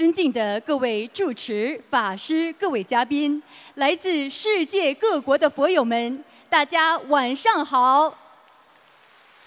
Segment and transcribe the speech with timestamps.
[0.00, 3.42] 尊敬的各位主持、法师、各位嘉宾，
[3.74, 8.16] 来自世界各国的佛友们，大家晚上好！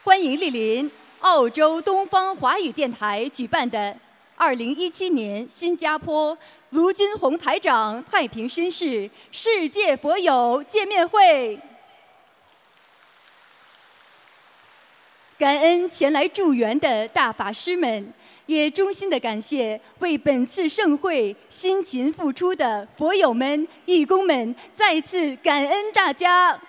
[0.04, 3.98] 欢迎莅临澳洲东方华语电台举办的
[4.38, 6.38] 2017年新加坡
[6.70, 11.60] 卢军宏台长太平绅士世界佛友见面会。
[15.36, 18.14] 感恩前来助缘的大法师们。
[18.46, 26.60] 也衷心的感谢为本次盛会辛勤付出的佛友们、义工们，再次感恩大家。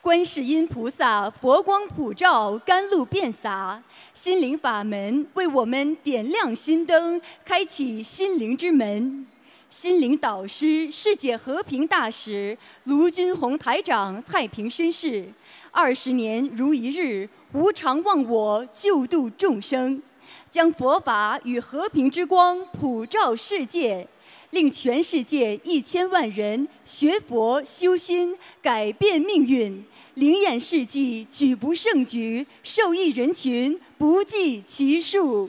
[0.00, 3.82] 观世音菩萨佛光普照，甘露遍洒，
[4.14, 9.26] 心灵法门为我们点亮心灯，开启心灵之门。
[9.70, 15.28] 心灵导师、世界和平大使卢军宏台长，太平绅士。
[15.70, 20.02] 二十年如一日，无常忘我，救度众生，
[20.50, 24.06] 将佛法与和平之光普照世界，
[24.50, 29.84] 令全世界一千万人学佛修心，改变命运。
[30.14, 35.48] 灵验事迹举不胜举，受益人群不计其数。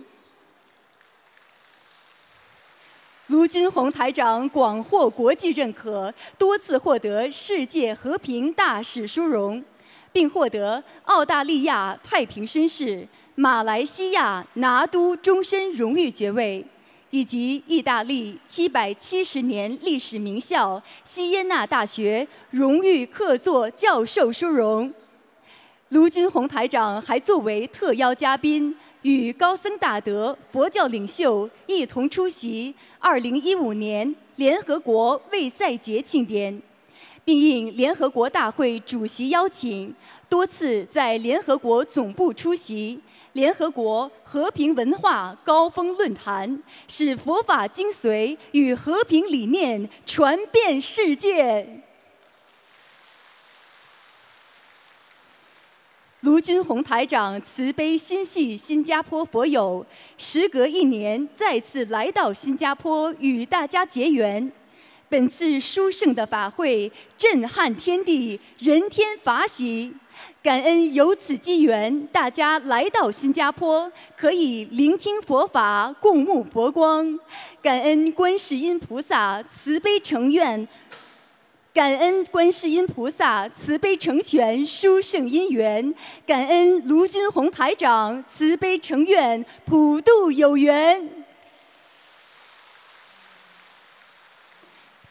[3.28, 9.64] 卢军宏台长广获国际认可，多次获得世界和平大使殊荣。
[10.12, 16.66] 并获得澳大利亚太平绅士、马来西亚拿督终身荣誉爵位，
[17.12, 24.94] 以及意大利七百七十年历史名校西耶纳大学荣誉客座教授殊荣。
[25.90, 36.62] 卢军宏台长还作为特邀嘉宾，与高僧大德、佛教领袖一同出席2015年联合国卫赛节庆典。
[37.30, 39.94] 并应联合国大会主席邀请，
[40.28, 43.00] 多次在联合国总部出席
[43.34, 51.84] 联合国和平文化高峰论坛，使佛法精髓与和平理念传遍世界。
[56.22, 59.86] 卢军宏台长慈悲心系新加坡佛友，
[60.18, 64.52] 时隔一年再次来到新加坡与大家结缘。
[65.10, 69.92] 本次殊胜的法会震撼天地，人天法喜。
[70.44, 77.20] 感恩有此机缘，大家来到新加坡，可以聆听佛法，共沐佛光。
[77.62, 80.68] 感恩观世音菩萨慈悲成愿，
[81.74, 85.94] 感恩观世音菩萨慈悲成全殊胜因缘，
[86.26, 91.19] 感恩卢军宏台长慈悲成愿，普度有缘。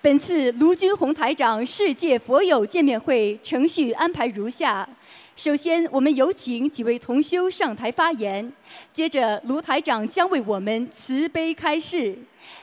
[0.08, 4.88] 本次卢军宏台长世界佛友见面会程序安排如下：
[5.36, 8.50] 首先，我们有请几位同修上台发言；
[8.90, 12.14] 接着，卢台长将为我们慈悲开示；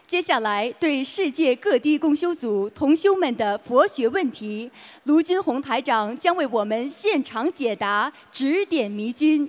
[0.07, 4.71] 接下来，对世界各地共修组同修们的佛学问题，
[5.03, 9.47] 卢军宏台长将为我们现场解答，指点迷津。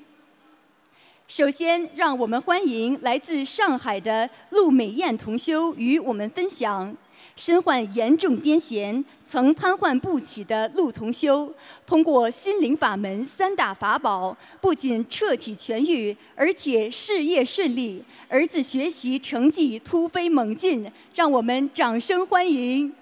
[1.27, 6.95] 首先，让我们欢迎来自上海的陆美艳同修与我们分享。
[7.37, 11.53] 身患严重癫痫、曾瘫痪不起的陆同修，
[11.87, 22.95] 通过心灵法门三大法宝，不仅彻底痊愈，而且事业顺利，儿子学习成绩突飞猛进，让我们掌声欢迎！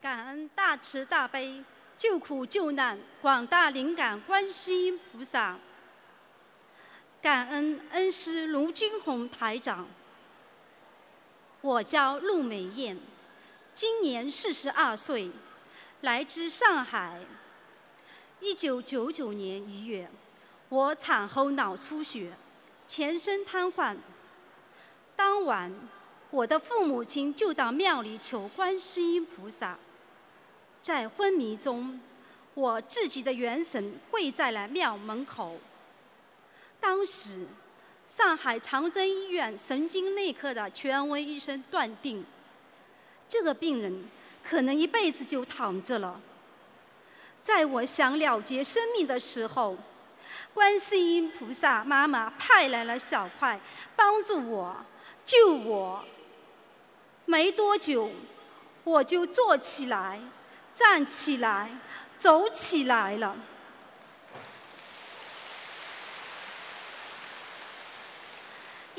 [0.00, 1.62] 感恩大慈大悲、
[1.98, 5.58] 救苦救难广大灵感观世音菩萨。
[7.22, 9.86] 感恩恩师卢军宏台长。
[11.60, 12.98] 我叫陆美艳，
[13.74, 15.30] 今年四十二岁，
[16.00, 17.20] 来自上海。
[18.40, 20.10] 一九九九年一月，
[20.70, 22.32] 我产后脑出血，
[22.88, 23.98] 全身瘫痪。
[25.14, 25.70] 当晚，
[26.30, 29.78] 我的父母亲就到庙里求观世音菩萨。
[30.80, 32.00] 在昏迷中，
[32.54, 35.58] 我自己的元神跪在了庙门口。
[36.80, 37.46] 当时，
[38.06, 42.24] 上海长征医院神经内科的权威医生断定，
[43.28, 44.04] 这个病人
[44.42, 46.20] 可能一辈子就躺着了。
[47.42, 49.76] 在我想了结生命的时候，
[50.52, 53.60] 观世音菩萨妈妈派来了小块，
[53.94, 54.76] 帮助我，
[55.24, 56.04] 救我。
[57.26, 58.10] 没多久，
[58.82, 60.20] 我就坐起来、
[60.74, 61.70] 站起来、
[62.16, 63.36] 走起来了。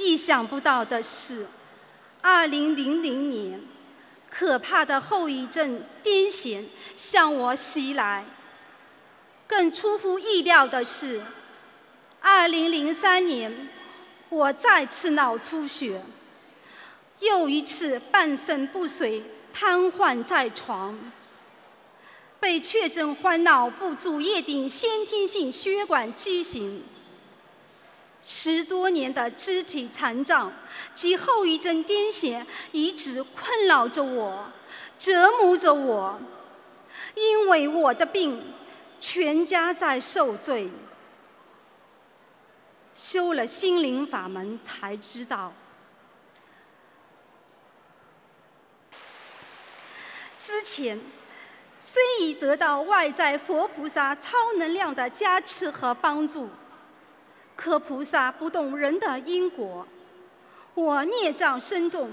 [0.01, 1.45] 意想不到的是
[2.23, 3.61] ，2000年，
[4.29, 6.63] 可怕的后遗症——癫痫
[6.95, 8.25] 向我袭来。
[9.45, 11.21] 更出乎意料的是
[12.23, 13.69] ，2003年
[14.29, 16.03] 我再次脑出血，
[17.19, 19.21] 又一次半身不遂，
[19.53, 20.97] 瘫痪在床，
[22.39, 26.83] 被确诊患脑部主叶顶先天性血管畸形。
[28.23, 30.53] 十多年的肢体残障
[30.93, 34.51] 及后遗症癫痫一直困扰着我，
[34.97, 36.19] 折磨着我。
[37.15, 38.53] 因为我的病，
[38.99, 40.69] 全家在受罪。
[42.93, 45.51] 修了心灵法门才知道，
[50.37, 50.99] 之前
[51.79, 56.49] 虽已得到外在佛菩萨超能量的加持和帮助。
[57.55, 59.87] 可菩萨不懂人的因果，
[60.73, 62.11] 我孽障深重，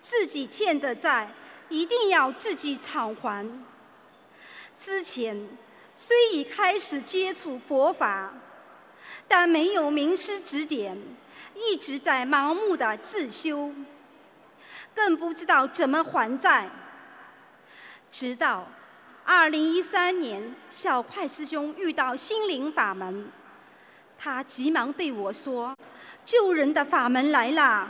[0.00, 1.32] 自己欠的债
[1.68, 3.48] 一定要自己偿还。
[4.76, 5.48] 之前
[5.94, 8.32] 虽已开始接触佛法，
[9.26, 10.98] 但没有名师指点，
[11.54, 13.72] 一直在盲目的自修，
[14.94, 16.68] 更不知道怎么还债。
[18.10, 18.66] 直到
[19.24, 23.30] 二零一三年，小快师兄遇到心灵法门。
[24.22, 25.74] 他急忙对我说
[26.26, 27.88] ：“救人的法门来了。”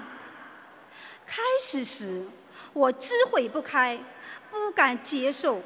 [1.26, 2.24] 开始时，
[2.72, 3.98] 我知悔不开，
[4.48, 5.60] 不敢接受，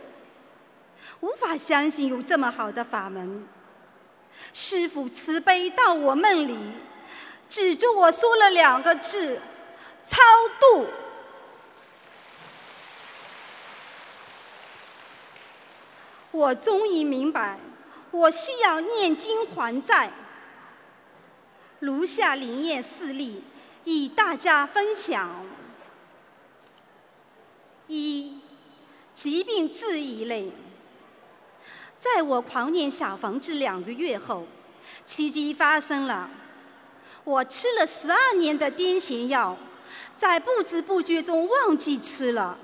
[1.20, 3.46] 无法相信有这么好的法门。
[4.54, 6.58] 师父慈悲到我梦里，
[7.46, 9.38] 指着我说了两个字
[10.02, 10.16] ：“超
[10.58, 10.86] 度。”
[16.32, 17.58] 我终于明白，
[18.10, 20.10] 我需要念经还债。
[21.84, 23.44] 如下灵验事例，
[23.84, 25.44] 与大家分享：
[27.88, 28.40] 一、
[29.14, 30.50] 疾病治愈类。
[31.98, 34.46] 在我狂念小房子两个月后，
[35.04, 36.30] 奇迹发生了。
[37.22, 39.54] 我吃了十二年的癫痫药，
[40.16, 42.58] 在不知不觉中忘记吃了。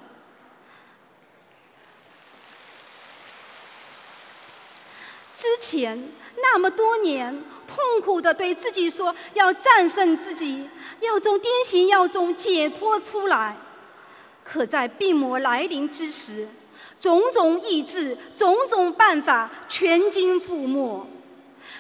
[5.34, 7.44] 之前那么多年。
[7.72, 10.68] 痛苦地对自己说：“要战胜自己，
[10.98, 13.56] 要从癫痫药中解脱出来。”
[14.42, 16.48] 可在病魔来临之时，
[16.98, 21.06] 种种意志、种种办法全军覆没，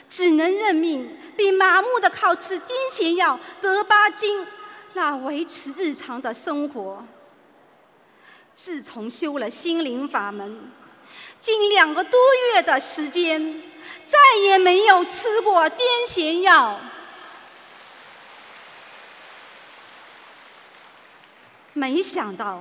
[0.08, 4.46] 只能认命，并麻木地靠吃癫痫药德巴金
[4.94, 7.04] 来维持日常的生活。
[8.54, 10.70] 自从修了心灵法门，
[11.40, 12.20] 近两个多
[12.52, 13.62] 月的时间。
[14.10, 16.80] 再也没有吃过癫痫药。
[21.74, 22.60] 没想到，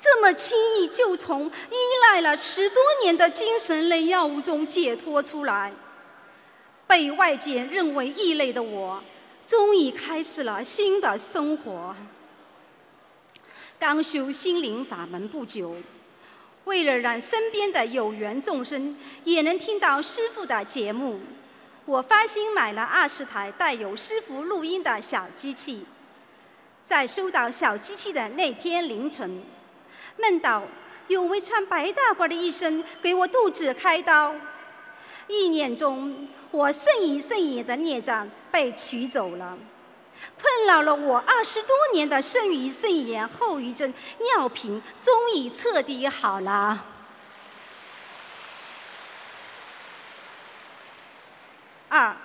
[0.00, 5.72] 这么轻易就从依赖了十多年的精神类药物中解脱出来。
[6.88, 9.00] 被外界认为异类的我，
[9.46, 11.94] 终于开始了新的生活。
[13.78, 15.76] 刚修心灵法门不久。
[16.64, 21.20] 为了让身边的有缘众生也能听到师父的节目，
[21.84, 25.84] 我发心买了二十台带有师父录音的小机器。
[26.84, 29.42] 在收到小机器的那天凌晨，
[30.18, 30.62] 梦到
[31.08, 34.34] 有位穿白大褂的医生给我肚子开刀。
[35.28, 39.56] 意念中，我甚矣甚矣的孽障被取走了。
[40.40, 46.86] 困扰了我二十多年的肾盂肾炎后遗症尿频，终于彻底好了。
[51.88, 52.16] 二，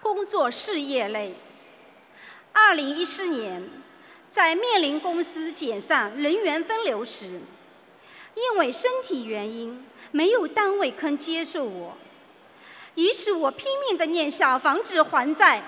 [0.00, 1.34] 工作事业类。
[2.52, 3.68] 二零一四年，
[4.30, 7.40] 在面临公司减上人员分流时，
[8.34, 11.96] 因为身体原因，没有单位肯接受我，
[12.94, 15.62] 于是我拼命的念小房子还债。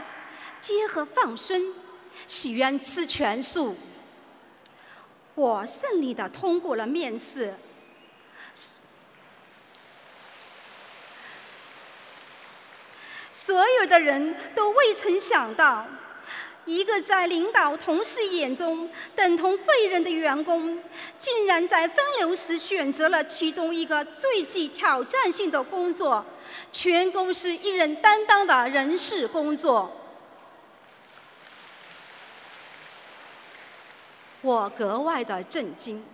[0.64, 1.75] 结合放生，
[2.26, 3.76] 许愿吃全素。
[5.35, 7.54] 我顺利的通过了面试。
[13.30, 15.87] 所有的人都未曾想到，
[16.64, 20.83] 一个在领导同事眼中等同废人的员工，
[21.18, 26.25] 竟然在分流时选择了其中一个最具挑战性的工作——
[26.73, 30.00] 全公司一人担当的人事工作。
[34.45, 36.05] 我格外的震惊，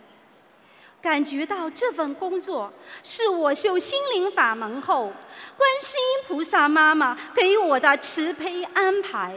[1.02, 2.72] 感觉到这份工作
[3.02, 5.12] 是我修心灵法门后，
[5.56, 9.34] 观世音菩萨妈妈给我的慈悲安排，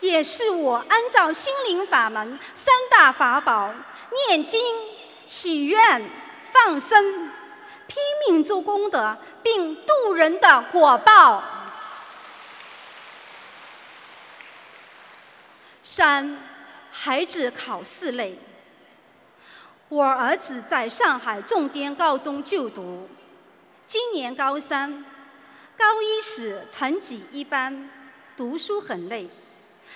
[0.00, 3.70] 也是我按照心灵法门三大法宝——
[4.28, 4.64] 念经、
[5.26, 6.02] 许愿、
[6.50, 7.30] 放生、
[7.86, 11.53] 拼命做功德，并度人的果报。
[15.96, 16.36] 三，
[16.90, 18.36] 孩子考试累。
[19.88, 23.08] 我儿子在上海重点高中就读，
[23.86, 25.04] 今年高三，
[25.78, 27.88] 高一时成绩一般，
[28.36, 29.28] 读书很累。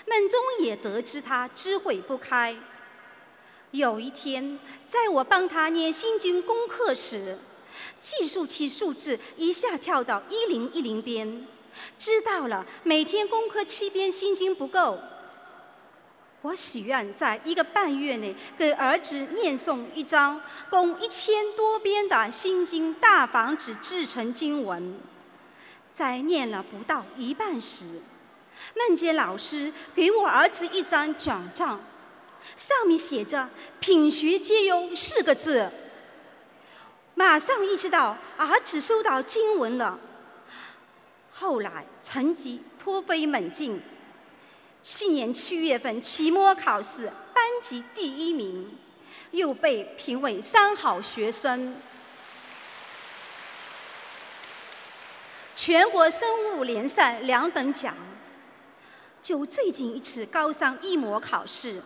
[0.07, 2.57] 梦中也得知他智慧不开。
[3.73, 7.41] 有一天，在我帮他念心经功课时，
[7.99, 11.45] 计数器数字一下跳到一零一零边，
[11.99, 14.97] 知道了每天功课七遍心经不够。
[16.43, 20.41] 我许愿在一个半月内给儿子念诵一张
[20.71, 25.01] 共一千多篇的《心经大房子》制成经文，
[25.93, 28.01] 在念了不到一半时，
[28.77, 31.81] 梦见老师给我儿子一张奖状，
[32.55, 35.69] 上面写着“品学兼优”四个字。
[37.17, 39.99] 马上意识到儿子收到经文了。
[41.33, 43.83] 后来成绩突飞猛进。
[44.91, 48.75] 去年七月份期末考试班级第一名，
[49.33, 51.77] 又被评为三好学生。
[55.55, 57.95] 全国生物联赛两等奖。
[59.21, 61.83] 就最近一次高三一模考试，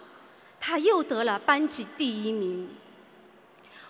[0.61, 2.71] 他又得了班级第一名。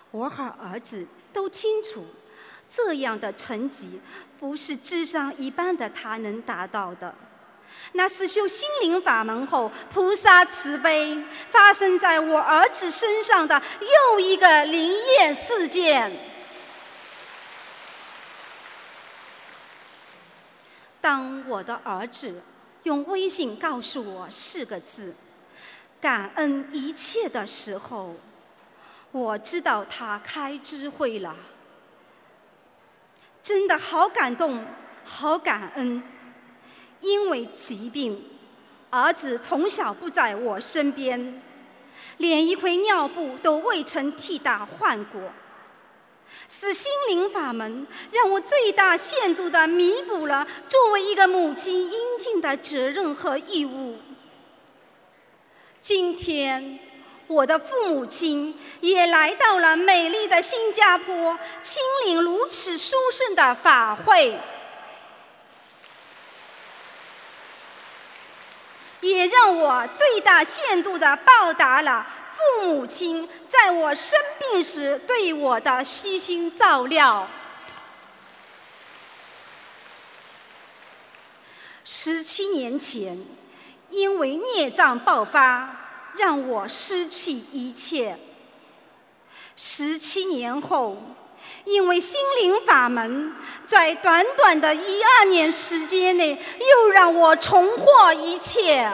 [0.09, 2.03] 我和儿子都清楚，
[2.67, 4.01] 这样的成绩
[4.39, 7.13] 不是智商一般的他能达到的。
[7.93, 13.61] 那是修心灵法门后，菩萨慈悲发生在我儿子身上的
[14.11, 16.11] 又一个灵验事件。
[20.99, 22.41] 当我的儿子
[22.83, 25.13] 用微信告诉我四个字
[25.99, 28.15] “感恩一切”的时候，
[29.11, 31.35] 我知道他开智慧了。
[33.41, 34.65] 真的好感动，
[35.03, 36.01] 好感恩。
[37.03, 38.23] 因为疾病，
[38.89, 41.41] 儿子从小不在我身边，
[42.17, 45.21] 连一块尿布都未曾替他换过。
[46.47, 53.97] 是心灵法门让我最大限度地弥补了作为一个母亲应尽的责任和义务。
[55.81, 56.79] 今天，
[57.27, 64.39] 我的父母亲也来到了美丽的新加坡，亲临如此殊胜的法会。
[69.03, 77.27] 也让我最大限度地报答了父母亲在我生病时对我的悉心照料。
[81.85, 83.21] 十七年前，
[83.89, 85.75] 因为孽障爆发，
[86.15, 88.15] 让我失去一切；
[89.57, 90.97] 十七年后，
[91.65, 93.33] 因为心灵法门，
[93.65, 98.91] 在短短的一二年时间内，又让我重获一切。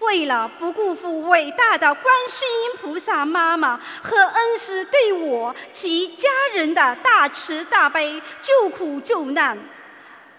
[0.00, 9.58] 为了不辜负伟大的观世音菩萨妈妈和恩师对我及家人的大慈大悲、救苦救难，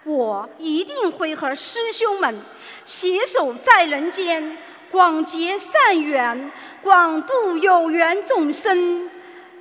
[0.04, 2.42] 我一定会和师兄们
[2.84, 4.58] 携手在人间。
[4.92, 9.10] 广结善缘，广度有缘众生，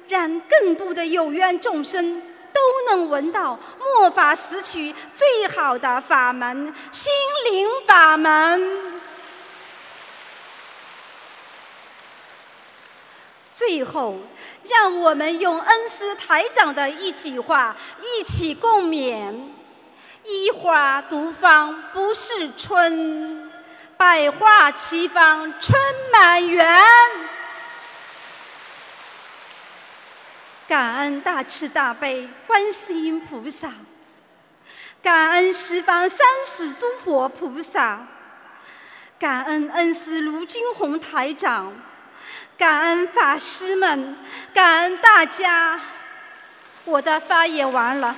[0.08, 7.12] 让更多的有缘众生都能闻到末法时期最好的法门——心
[7.44, 8.99] 灵法门。
[13.50, 14.16] 最后，
[14.62, 19.35] 让我们用恩师台长的一句话一起共勉
[20.25, 23.48] ：“一花独放不是春。”
[23.99, 25.76] 百花齐放春
[26.12, 26.73] 满园，
[30.69, 33.73] 感恩大慈大悲观世音菩萨，
[35.02, 38.07] 感恩十方三世诸佛菩萨，
[39.19, 41.73] 感恩恩师卢金宏台长，
[42.57, 44.17] 感恩法师们，
[44.55, 45.81] 感恩大家。
[46.85, 48.14] 我的发言完了，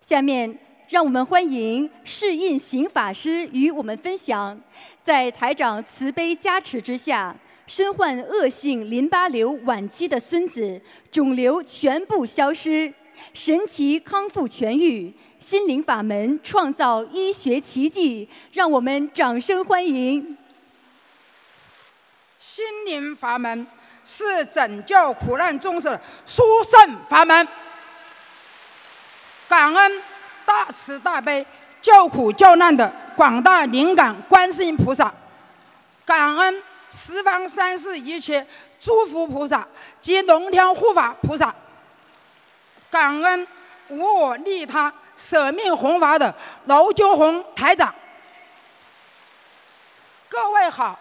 [0.00, 0.67] 下面。
[0.88, 4.58] 让我们欢迎释印行法师与我们分享，
[5.02, 10.80] 在台长慈悲加持之下，身患恶性淋巴瘤晚期的孙子
[11.12, 12.90] 肿瘤全部消失，
[13.34, 20.38] 神奇康复痊愈，心灵法门创造医学奇迹，让我们掌声欢迎！
[22.38, 23.66] 心灵法门
[24.06, 27.46] 是拯救苦难众生殊胜法门，
[29.46, 30.02] 感恩。
[30.48, 31.46] 大慈大悲、
[31.82, 35.12] 救苦救难的广大灵感观世音菩萨，
[36.06, 38.46] 感恩十方三世一切
[38.80, 39.68] 诸佛菩萨
[40.00, 41.54] 及龙天护法菩萨，
[42.88, 43.46] 感恩
[43.88, 47.94] 无我利他舍命弘法的娄军红台长。
[50.30, 50.98] 各位好，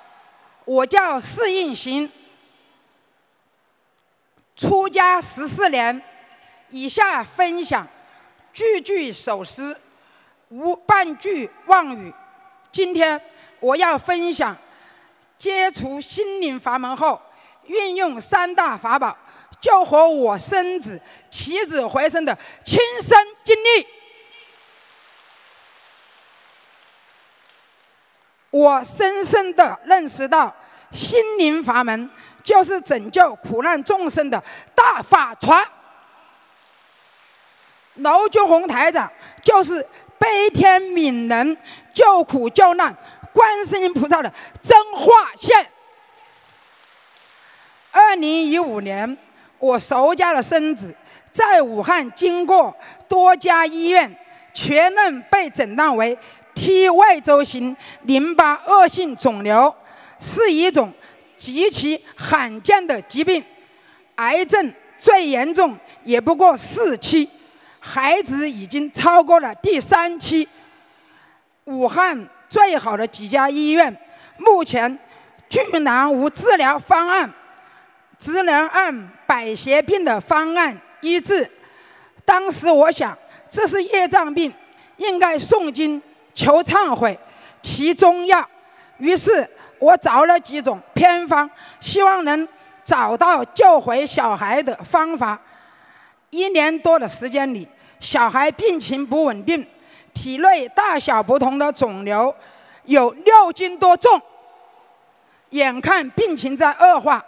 [0.66, 2.12] 我叫释应行，
[4.58, 6.02] 出家十四年，
[6.70, 7.88] 以下分享
[8.58, 9.78] 句句首诗，
[10.50, 12.12] 无半句妄语。
[12.72, 13.22] 今天
[13.60, 14.58] 我要分享
[15.38, 17.22] 接触心灵法门后，
[17.66, 19.16] 运用三大法宝
[19.62, 21.00] 救活我孙子
[21.30, 22.36] 起死回生的
[22.66, 23.86] 亲身经历。
[28.50, 30.52] 我深深的认识到，
[30.92, 32.10] 心灵法门
[32.42, 35.64] 就是拯救苦难众生的大法船。
[37.98, 39.12] 娄军宏台长
[39.42, 39.86] 就是
[40.18, 41.58] 悲天悯人、
[41.94, 42.96] 救苦救难
[43.34, 45.68] 观世音菩萨的真化现。
[47.92, 49.18] 二零一五年，
[49.60, 50.96] 我熟家的孙子
[51.32, 52.76] 在武汉经过
[53.08, 54.16] 多家医院，
[54.54, 56.18] 确认被诊断为。
[56.60, 59.76] T 外周型淋巴恶性肿瘤
[60.18, 60.92] 是一种
[61.36, 63.44] 极其罕见的疾病，
[64.16, 67.30] 癌症最严重也不过四期，
[67.88, 70.48] 孩子已经超过了第三期。
[71.64, 73.96] 武汉最好的几家医院
[74.38, 75.00] 目前
[75.50, 77.32] 居然无治疗方案，
[78.18, 81.50] 只能按百邪病的方案医治。
[82.26, 83.18] 当时我想，
[83.48, 84.54] 这是业障病，
[84.98, 86.02] 应该诵经。
[86.36, 87.18] 求忏悔，
[87.64, 88.48] 其中药。
[89.00, 92.48] 于是我找了几种偏方，希望能
[92.84, 95.40] 找到救回小孩的方法。
[96.30, 97.68] 一年多的时间里，
[98.00, 99.66] 小孩病情不稳定，
[100.14, 102.34] 体内大小不同的肿瘤
[102.84, 104.22] 有六斤多重，
[105.50, 107.24] 眼看病情在恶化，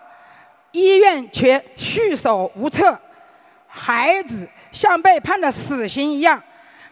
[0.71, 2.97] 医院却束手无策，
[3.67, 6.41] 孩子像被判了死刑一样，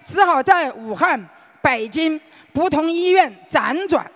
[0.04, 1.28] 只好在武汉。
[1.60, 2.22] 北京
[2.54, 4.10] 不同医院辗转，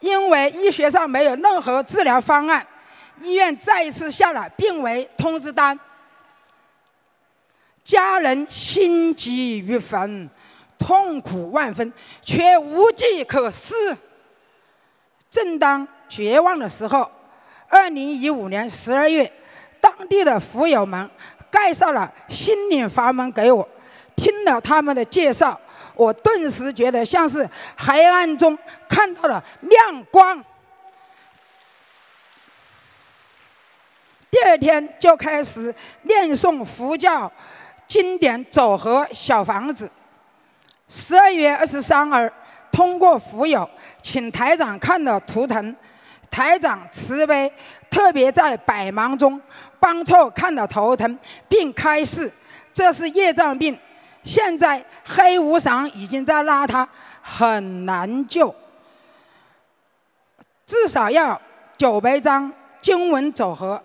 [0.00, 2.66] 因为医学上没有任何治疗方案，
[3.22, 5.78] 医院再一次下了病危通知单。
[7.90, 10.30] 家人心急如焚，
[10.78, 13.74] 痛苦万分，却无计可施。
[15.28, 17.10] 正当绝望的时候，
[17.68, 19.30] 二零一五年十二月，
[19.80, 21.10] 当地的福友们
[21.50, 23.68] 介绍了心灵法门给我，
[24.14, 25.60] 听了他们的介绍。
[25.96, 28.56] 我顿时觉得像是黑暗中
[28.88, 30.42] 看到了亮光。
[34.30, 35.74] 第二天就开始
[36.04, 37.30] 念诵佛教
[37.90, 39.90] 经典组合小房子。
[40.88, 42.32] 十二月二十三日，
[42.70, 43.68] 通过福友
[44.00, 45.74] 请台长看了图腾，
[46.30, 47.52] 台长慈悲，
[47.90, 49.42] 特别在百忙中
[49.80, 52.32] 帮凑看了头疼，并开示
[52.72, 53.76] 这是业障病。
[54.22, 56.88] 现在黑无常已经在拉他，
[57.20, 58.54] 很难救。
[60.64, 61.40] 至少要
[61.76, 63.82] 九百张经文组合，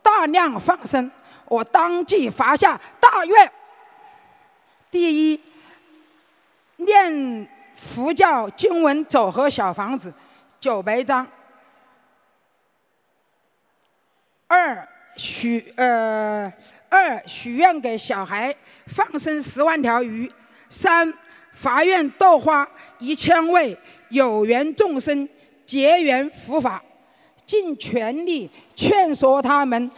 [0.00, 1.10] 大量放生。
[1.50, 3.52] 我当即发下大愿：
[4.88, 5.40] 第一，
[6.76, 10.14] 念佛教经文走合小房子
[10.60, 11.26] 九百张；
[14.46, 16.52] 二许呃。
[16.92, 18.52] 二许愿给小孩
[18.88, 20.28] 放生十万条鱼，
[20.68, 21.14] 三
[21.52, 25.28] 发愿度化一千位有缘众生
[25.64, 26.82] 结缘佛法，
[27.46, 29.88] 尽全力劝说他们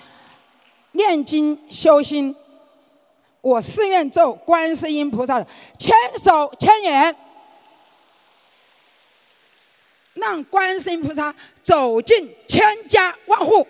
[0.92, 2.35] 念经修心。
[3.40, 5.46] 我誓愿做观世音菩萨的
[5.78, 7.16] 千手千眼，
[10.14, 13.66] 让观世音菩萨走进千家万户。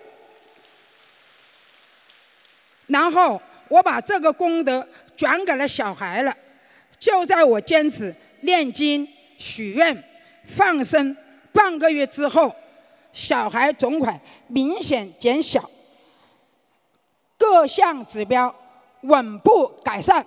[2.85, 6.35] 然后我把这个功德转给了小孩了。
[6.99, 9.07] 就在我坚持念经、
[9.37, 10.03] 许愿、
[10.47, 11.17] 放生
[11.51, 12.53] 半个月之后，
[13.11, 15.69] 小孩总款明显减小，
[17.53, 18.53] 各项指标
[19.01, 20.25] 稳步改善。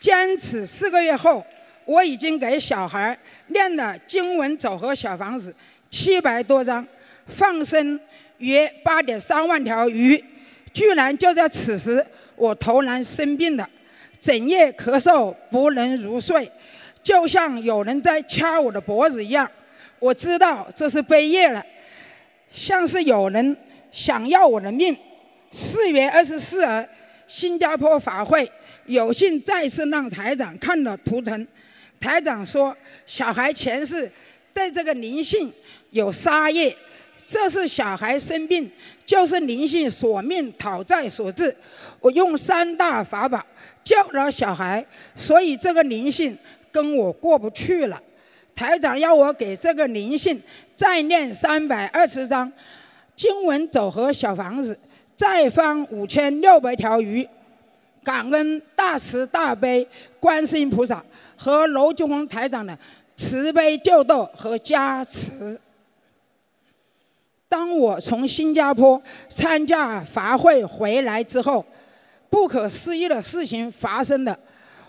[0.00, 1.46] 坚持四个月后，
[1.84, 5.54] 我已经给小孩念了经文组合小房子
[5.88, 6.84] 七百多张，
[7.28, 7.98] 放生。
[8.38, 10.20] 约八点三万条鱼，
[10.72, 12.04] 居然就在此时，
[12.34, 13.70] 我突然生病了，
[14.20, 16.50] 整夜咳嗽，不能入睡，
[17.04, 19.48] 就像有人在掐我的脖子一样。
[20.00, 21.64] 我知道这是背业了，
[22.52, 23.56] 像是有人
[23.90, 24.96] 想要我的命。
[25.50, 26.88] 四月二十四日，
[27.26, 28.50] 新加坡法会
[28.86, 31.46] 有幸再次让台长看了图腾，
[31.98, 34.10] 台长说，小孩前世
[34.54, 35.52] 对这个灵性
[35.90, 36.74] 有杀业，
[37.26, 38.70] 这是小孩生病，
[39.04, 41.54] 就是灵性索命讨债所致。
[42.00, 43.44] 我用三大法宝
[43.84, 44.84] 救了小孩，
[45.14, 46.36] 所以这个灵性
[46.70, 48.00] 跟我过不去了。
[48.54, 50.40] 台长要我给这个灵性
[50.82, 52.52] 再念三百二十张
[53.14, 54.76] 经文走合小房子，
[55.14, 57.24] 再放五千六百条鱼，
[58.02, 59.86] 感恩大慈大悲
[60.18, 61.00] 观世音菩萨。
[61.36, 62.76] 和娄俊宏台长的
[63.14, 65.56] 慈悲救度和加持。
[67.48, 71.64] 当我从新加坡参加法会回来之后，
[72.28, 74.36] 不可思议的事情发生了。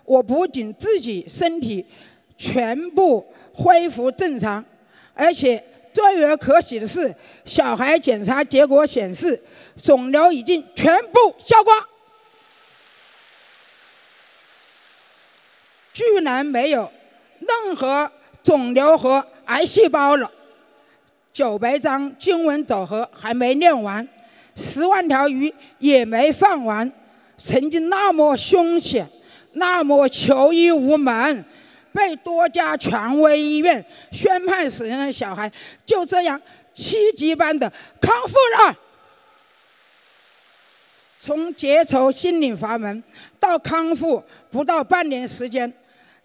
[0.06, 1.86] 我不仅自己身体
[2.36, 4.64] 全部恢复正常，
[5.14, 7.14] 而且最为可喜的是，
[7.46, 9.42] 小孩检查结果显示，
[9.82, 11.78] 肿瘤已经全部消光。
[15.94, 16.92] 居然没有
[17.40, 20.32] 任何肿瘤和癌细胞了。
[21.32, 24.08] 九百张经文组合还没念完，
[24.56, 26.92] 十万条鱼也没放完。
[27.38, 29.08] 曾经那么凶险、
[29.54, 31.44] 那么求医无门、
[31.94, 35.52] 被多家权威医院宣判死人的小孩，
[35.86, 36.42] 就这样
[36.74, 38.76] 奇迹般的康复了。
[41.20, 43.02] 从结仇心灵法门
[43.40, 45.72] 到康复，不到半年时间。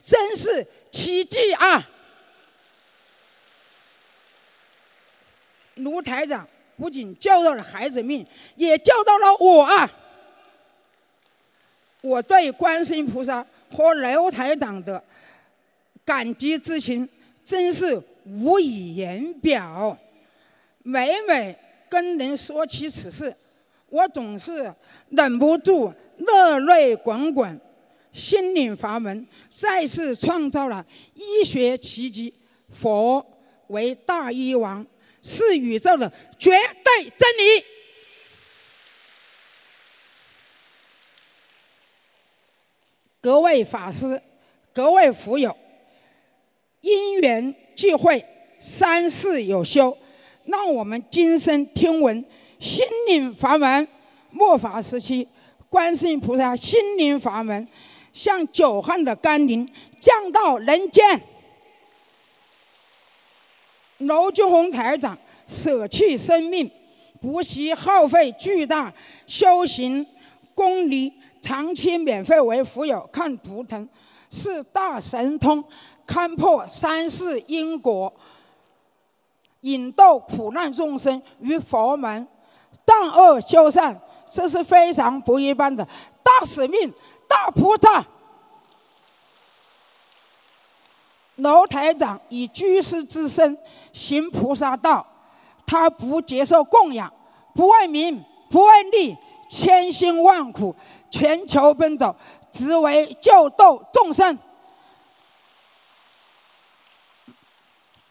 [0.03, 1.87] 真是奇迹啊！
[5.75, 8.27] 卢台长不仅救到了孩子命，
[8.57, 9.91] 也救到了我啊！
[12.01, 15.03] 我对观世音菩萨和刘台长的
[16.09, 17.07] 感激之情
[17.45, 19.95] 真是无以言表。
[20.79, 21.55] 每每
[21.87, 23.37] 跟人说起此事，
[23.91, 24.75] 我总是
[25.11, 27.61] 忍不住热泪滚滚。
[28.11, 32.33] 心灵法门再次创造了医学奇迹，
[32.71, 33.25] 佛
[33.67, 34.85] 为大医王，
[35.23, 37.65] 是宇宙的绝对真理。
[43.21, 44.21] 各位法师，
[44.73, 45.55] 各位福友，
[46.81, 48.25] 因缘际会，
[48.61, 49.97] 三世有修，
[50.45, 52.25] 让我们今生听闻
[52.59, 53.87] 心灵法门
[54.31, 55.27] 末法时期，
[55.69, 57.67] 观世音菩萨心灵法门。
[58.13, 59.69] 像久旱的甘霖
[60.01, 61.21] 降到人间。
[63.99, 66.69] 娄俊宏台长舍弃生命，
[67.21, 68.93] 不惜耗费巨大
[69.27, 70.05] 修行
[70.55, 73.89] 功力，长期免费为福友看图腾，
[74.31, 75.63] 是大神通，
[76.09, 78.11] 看破三世因果，
[79.61, 82.27] 引导苦难众生于佛门，
[82.87, 85.87] 断恶修善，这是非常不一般的
[86.23, 86.91] 大使命。
[87.29, 88.03] 大菩萨，
[91.37, 93.59] 楼台长以居士之身
[93.93, 95.07] 行菩萨道，
[95.67, 97.13] 他不接受供养，
[97.55, 99.15] 不为名，不为利，
[99.51, 100.75] 千辛万苦，
[101.11, 102.17] 全球奔走，
[102.51, 104.39] 只为救度众生。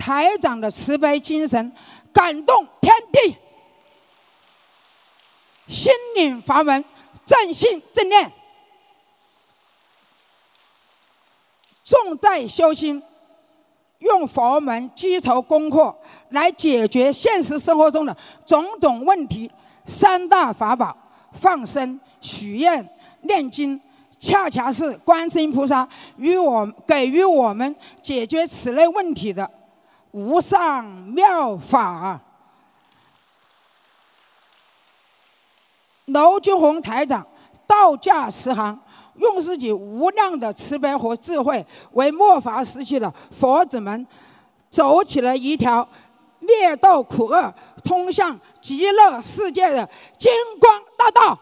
[0.07, 1.69] 台长的慈悲精神
[2.13, 3.35] 感动天地，
[5.67, 6.81] 心领法门
[7.25, 8.31] 正信正念。
[11.83, 13.03] 重在修心，
[13.99, 15.93] 用佛门基础功课
[16.29, 18.15] 来解决现实生活中的
[18.45, 19.51] 种种问题。
[19.85, 20.95] 三大法宝：
[21.33, 22.87] 放生、许愿、
[23.23, 23.77] 念经，
[24.17, 29.51] 恰恰是观世音菩萨与我给予我们解决此类问题的
[30.17, 32.19] 无上妙法。
[36.05, 37.23] 娄俊宏台长，
[37.67, 38.79] 道驾慈航。
[39.17, 44.05] 用自己无量的慈悲和智慧，为末法时期的佛子们
[44.69, 45.87] 走起了一条
[46.39, 47.51] 灭道苦厄、
[47.83, 51.39] 通向极乐世界的金光大道。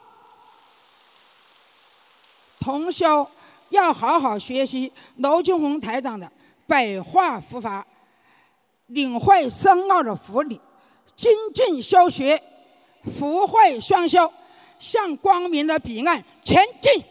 [2.61, 3.29] 同修
[3.69, 6.31] 要好好学习娄俊宏台长的
[6.65, 7.85] 白话佛法，
[8.88, 10.60] 领会深奥的佛理，
[11.15, 12.41] 精进修学，
[13.17, 14.32] 福慧双修，
[14.80, 17.04] 向光明的彼岸前进。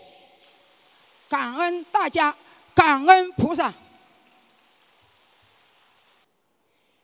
[1.29, 2.35] 感恩大家，
[2.75, 3.73] 感恩菩萨。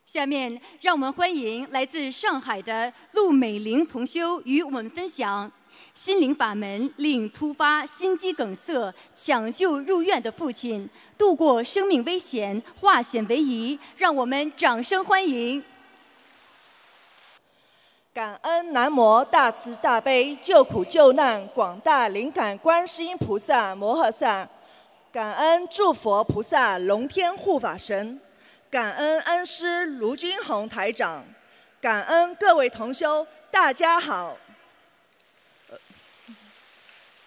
[0.07, 5.51] 下面让我们欢迎来自上海的陆美玲同修与我们分享
[6.01, 13.79] 心灵法门，令突发心肌梗塞抢救入院的父亲度过生命危险，化险为夷。
[13.99, 15.63] 让我们掌声欢迎。
[18.15, 24.49] 感恩南无大慈大悲救苦救难广大灵感观世音菩萨摩诃萨，
[25.13, 28.19] 感恩诸佛菩萨、龙天护法神，
[28.71, 31.23] 感恩恩师卢军宏台长，
[31.79, 34.35] 感恩各位同修，大家好。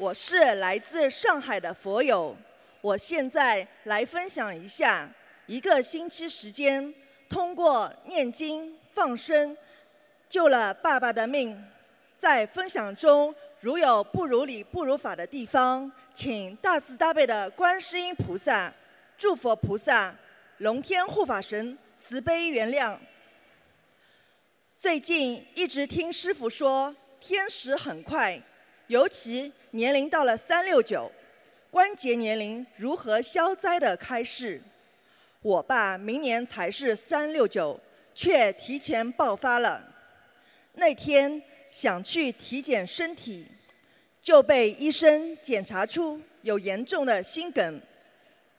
[0.03, 2.35] 我是来自上海的佛友，
[2.81, 5.09] 我现在来分享一下
[5.45, 6.93] 一个星期时间，
[7.29, 9.55] 通过念经放生，
[10.27, 11.57] 救了爸爸的命。
[12.17, 18.73] 在分享中，如有不如理、不如法的地方，请大慈大悲的观世音菩萨、
[19.17, 20.13] 诸佛菩萨、
[20.57, 22.97] 龙天护法神慈悲原谅。
[24.75, 28.41] 最近一直听师傅说，天时很快，
[28.93, 31.11] 尤其年龄到了三六九，
[31.71, 34.61] 关节年龄如何消灾的开示。
[35.41, 37.79] 我爸明年才是三六九，
[38.13, 39.83] 却提前爆发了。
[40.73, 43.47] 那天想去体检身体，
[44.21, 47.81] 就被医生检查出有严重的心梗，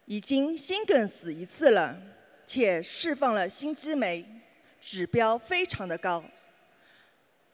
[0.06, 1.96] 已经心梗死一次了，
[2.44, 4.26] 且释放了心肌酶，
[4.80, 6.24] 指标非常的高，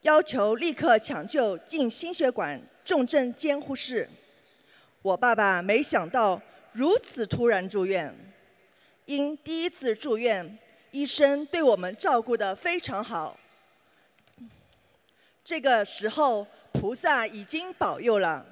[0.03, 4.09] 要求立刻抢救进心血管重症监护室。
[5.03, 6.41] 我爸爸没想到
[6.73, 8.15] 如此突然住院，
[9.05, 10.59] 因第一次住院，
[10.91, 13.39] 医生对我们照顾得非常好。
[15.45, 18.47] 这个时候，菩萨已经保佑了，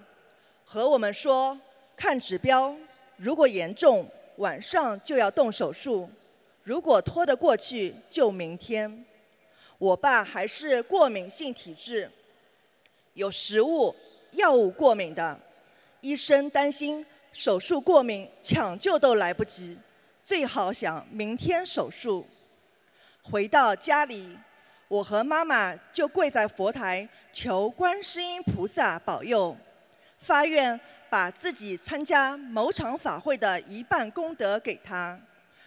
[0.64, 1.58] 和我们说
[1.96, 2.76] 看指标，
[3.16, 4.06] 如果严重，
[4.36, 6.08] 晚上就要动手术；
[6.62, 9.06] 如果拖得过去，就明天。
[9.78, 12.10] 我爸还是过敏性体质，
[13.14, 13.94] 有食物、
[14.32, 15.38] 药物过敏的，
[16.00, 19.78] 医生担心手术过敏，抢救都来不及，
[20.22, 22.26] 最好想明天手术。
[23.22, 24.36] 回到家里。
[24.88, 29.54] 我和妈妈就跪在佛台求观世音菩萨保佑，
[30.18, 35.20] 发愿把自己参加某场法会的一半功德给他，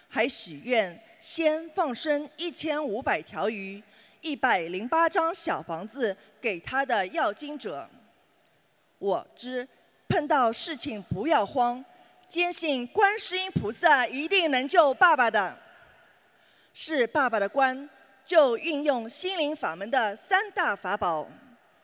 [0.08, 3.80] 还许愿先放生一千五百条鱼、
[4.22, 7.88] 一百零八张小房子给他的要经者。
[8.98, 9.68] 我知
[10.08, 11.84] 碰到事情不要慌，
[12.28, 15.58] 坚信观世音菩萨一定能救爸爸的，
[16.72, 17.88] 是爸爸的关。
[18.24, 21.28] 就运用心灵法门的三大法宝：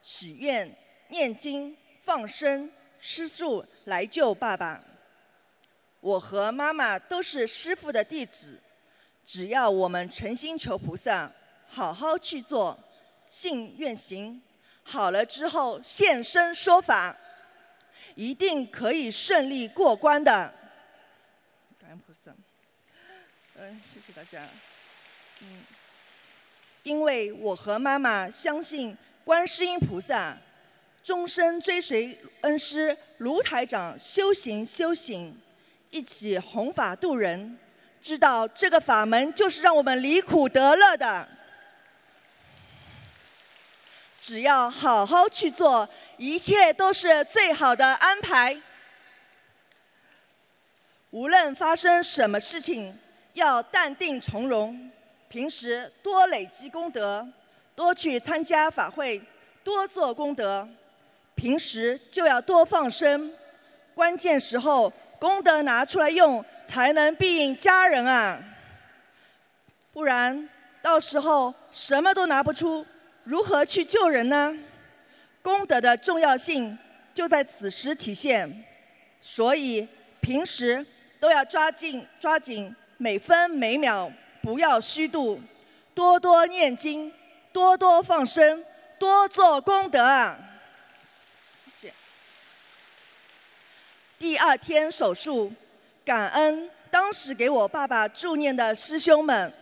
[0.00, 0.72] 许愿、
[1.08, 2.70] 念经、放生、
[3.00, 4.80] 吃素来救爸爸。
[5.98, 8.62] 我和妈妈都是师父的弟子，
[9.24, 11.30] 只要我们诚心求菩萨，
[11.68, 12.78] 好好去做，
[13.28, 14.42] 信愿行，
[14.82, 17.16] 好了之后现身说法，
[18.14, 20.52] 一定可以顺利过关的。
[21.80, 22.32] 感恩菩萨。
[23.56, 24.48] 嗯，谢谢大家。
[25.40, 25.62] 嗯。
[26.84, 30.36] 因为我和妈妈相信观世音菩萨，
[31.02, 35.38] 终身追随恩师卢台长修行修行，
[35.90, 37.58] 一起弘法度人，
[38.00, 41.28] 知道这个法门就是让我们离苦得乐的。
[44.20, 48.60] 只要好好去做，一切都是最好的安排。
[51.10, 52.98] 无论发生什么事情，
[53.34, 54.90] 要淡定从容。
[55.28, 57.26] 平时多累积功德，
[57.74, 59.22] 多去参加法会，
[59.62, 60.68] 多做功德。
[61.34, 63.32] 平时就要多放生，
[63.94, 68.38] 关键时候功德拿出来用，才能庇应家人啊！
[69.92, 70.48] 不然
[70.82, 72.84] 到时候什么都拿不出，
[73.28, 74.56] 如何去救人呢？
[75.42, 76.78] 功德的重要性
[77.12, 78.64] 就在此时体现，
[79.20, 79.86] 所以
[80.22, 80.84] 平时
[81.20, 84.10] 都要抓紧抓紧每分每秒。
[84.40, 85.38] 不要虚度，
[85.94, 87.12] 多多念经，
[87.52, 88.64] 多多放生，
[88.98, 90.38] 多做功德啊！
[91.66, 91.94] 谢谢。
[94.18, 95.52] 第二天手术，
[96.02, 99.52] 感恩当时给我爸爸助念的师兄们。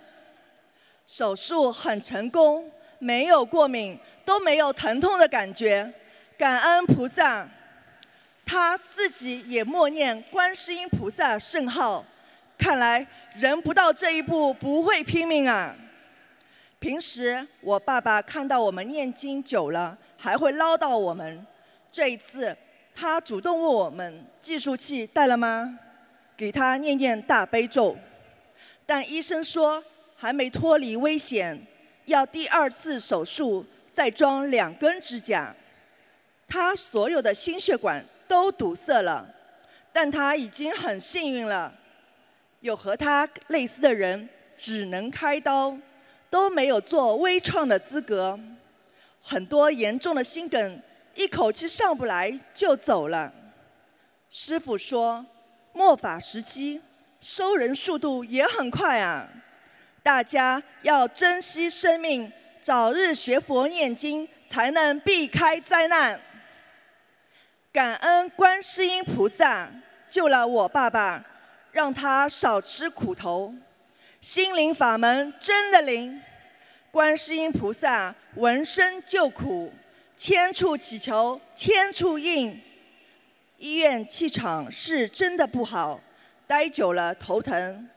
[1.09, 5.93] 手术很成功，没有过敏，都没有疼痛的感觉。
[6.39, 7.49] 感恩菩萨，
[8.45, 12.05] 他自己也默念观世音菩萨圣号。
[12.59, 13.07] 看来
[13.37, 15.77] 人不到这一步不会拼命啊！
[16.79, 21.47] 平时我爸爸看到我们念经久了，还会唠叨我们。
[21.93, 22.57] 这一次
[22.95, 25.79] 他主动问我们计数器带了吗？
[26.37, 27.97] 给他念念大悲咒。
[28.85, 29.83] 但医生说
[30.15, 31.59] 还没脱离危险，
[32.07, 33.65] 要第二次手术
[33.95, 35.55] 再装两根支架。
[36.49, 39.29] 他所有的心血管都堵塞了，
[39.93, 41.73] 但他已经很幸运了。
[42.61, 45.77] 有和他类似的人，只能开刀，
[46.31, 48.39] 都没有做微创的资格。
[49.23, 50.83] 很多严重的心梗，
[51.15, 53.33] 一口气上不来就走了。
[54.31, 55.25] 师傅说，
[55.73, 56.81] 末法时期，
[57.21, 59.29] 收人速度也很快啊！
[60.07, 66.21] 大家要珍惜生命，早日学佛念经，才能避开灾难。
[67.73, 69.69] 感恩观世音菩萨
[70.09, 71.25] 救了我爸爸，
[71.73, 73.53] 让他少吃苦头。
[74.21, 76.23] 心灵法门真的灵，
[76.93, 79.75] 观世音菩萨闻声救苦，
[80.17, 82.63] 千处祈求千处应。
[83.59, 86.01] 医院气场是真的不好，
[86.47, 87.89] 待久了头疼。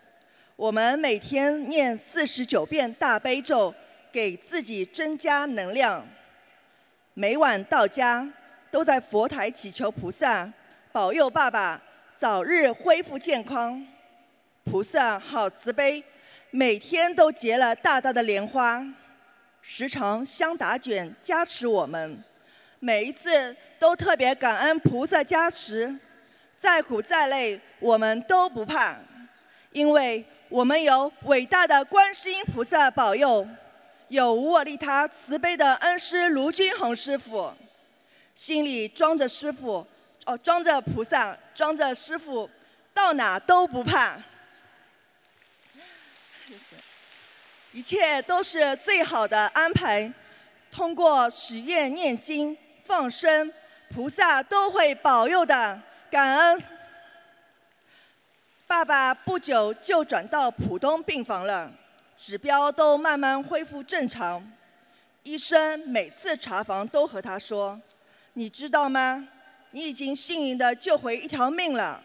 [0.59, 3.73] 我们每天念四十九遍大悲咒，
[4.11, 6.05] 给自己增加能量。
[7.13, 8.29] 每晚到家。
[8.69, 10.47] 都在佛台祈求菩萨
[10.91, 11.81] 保佑爸爸
[12.15, 13.83] 早日恢复健康。
[14.63, 16.03] 菩萨好慈悲，
[16.51, 18.85] 每天都结了大大的莲花，
[19.61, 22.21] 时常香打卷加持我们。
[22.79, 25.95] 每一次都特别感恩菩萨加持，
[26.59, 28.95] 再苦再累我们都不怕，
[29.71, 33.47] 因为我们有伟大的观世音菩萨保佑，
[34.07, 37.53] 有无我利他慈悲的恩师卢军宏师傅。
[38.33, 39.85] 心里装着师傅，
[40.25, 42.49] 哦，装着菩萨，装着师傅，
[42.95, 44.17] 到哪都不怕。
[47.71, 50.11] 一切都是最好的安排。
[50.71, 53.53] 通过许愿、念经、放生，
[53.93, 55.79] 菩萨都会保佑的。
[56.09, 56.63] 感恩。
[58.69, 61.71] 爸爸不久就转到普通病房了，
[62.15, 64.47] 指标都慢慢恢复正常。
[65.23, 67.81] 医生每次查房都和他说。
[68.33, 69.27] 你知道吗？
[69.71, 71.99] 你已经幸运的救回一条命了，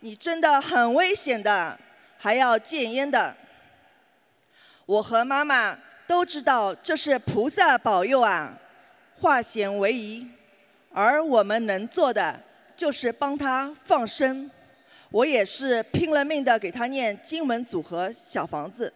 [0.00, 1.76] 你真的很危险的，
[2.16, 3.34] 还要戒烟的。
[4.86, 8.56] 我和妈妈都知道这是菩萨保佑啊，
[9.20, 10.30] 化险为夷，
[10.92, 12.40] 而我们能做的
[12.76, 14.48] 就是帮他放生。
[15.10, 18.92] 我也是拼了命的给他念经文组合小房子，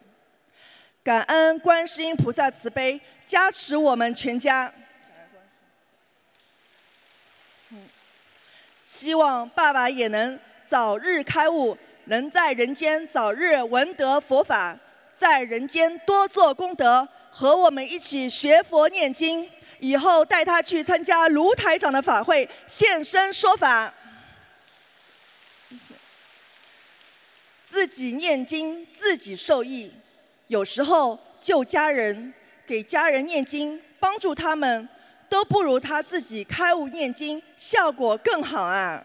[1.02, 4.72] 感恩观世音菩萨慈悲加持我们全家。
[8.82, 14.76] 希望爸爸也能早日开悟，能在人间早日闻得佛法，
[15.18, 19.48] 在人间多做功德，和我们一起学佛念经。
[19.80, 23.94] 以后带他去参加卢台长的法会，现身说法。
[27.70, 29.92] 自己念经，自己受益。
[30.46, 32.32] 有时候救家人，
[32.66, 34.88] 给家人念经，帮助他们。
[35.30, 39.04] 都不如他自己开悟念经效果更好啊！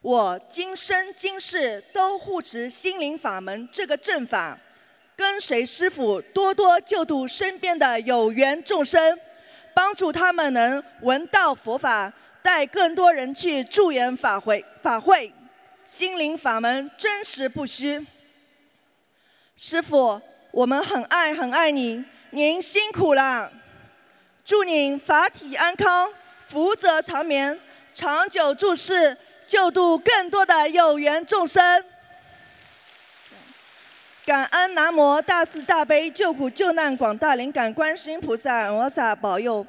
[0.00, 4.58] 我今生今世都护持心灵法门这个正法，
[5.14, 9.16] 跟随师父多多救度身边的有缘众生，
[9.72, 14.64] 帮助他们能闻到佛法，带更多人去助缘法会。
[14.82, 15.32] 法会，
[15.86, 18.04] 心灵法门真实不虚。
[19.56, 20.20] 师父，
[20.50, 23.50] 我们很爱很爱您，您辛苦了。
[24.44, 26.12] 祝您法体安康，
[26.48, 27.58] 福泽长眠，
[27.94, 31.84] 长久住世，救度更多的有缘众生。
[34.24, 39.64] 感恩南无大慈大悲救苦救难广大灵感观世音菩萨摩萨保佑，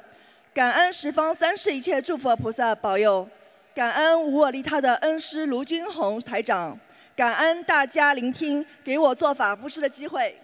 [0.52, 3.28] 感恩十方三世一切诸佛菩萨保佑，
[3.78, 6.76] 感恩无我利他的恩师卢军宏台长，
[7.14, 10.36] 感恩大家聆听，给我做法布施的机会。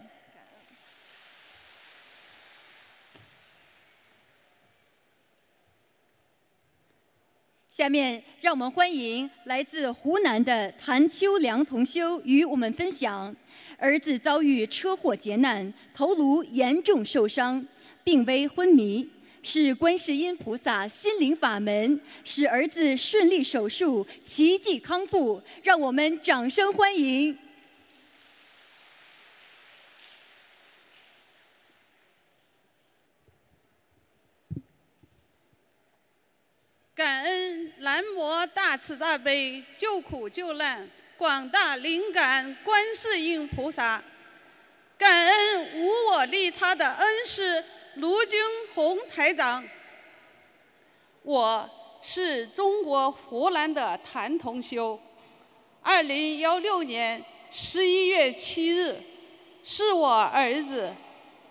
[7.68, 13.34] 下面让我们欢迎来自湖南的谭秋良同修与我们分享：
[13.78, 17.66] 儿子遭遇车祸劫难，头颅严重受伤，
[18.04, 19.10] 病危昏迷，
[19.46, 25.40] 是观世音菩萨心灵法门使儿子顺利手术，奇迹康复。
[25.62, 27.38] 让我们掌声欢迎。
[36.94, 40.88] 感恩南无大慈大悲救苦救难
[41.18, 44.02] 广大灵感观世音菩萨，
[44.96, 47.62] 感恩无我利他的恩师
[47.96, 48.40] 卢军
[48.74, 49.62] 红台长。
[51.22, 51.70] 我
[52.02, 54.98] 是中国湖南的谭同修，
[55.80, 59.00] 二零幺六年十一月七日，
[59.62, 60.92] 是我儿子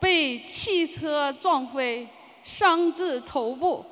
[0.02, 2.08] 被汽车撞飞，
[2.44, 3.86] 伤至头部。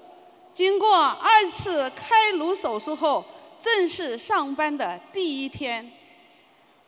[0.53, 3.23] 经过二次开颅手术后，
[3.61, 5.89] 正式上班的第一天，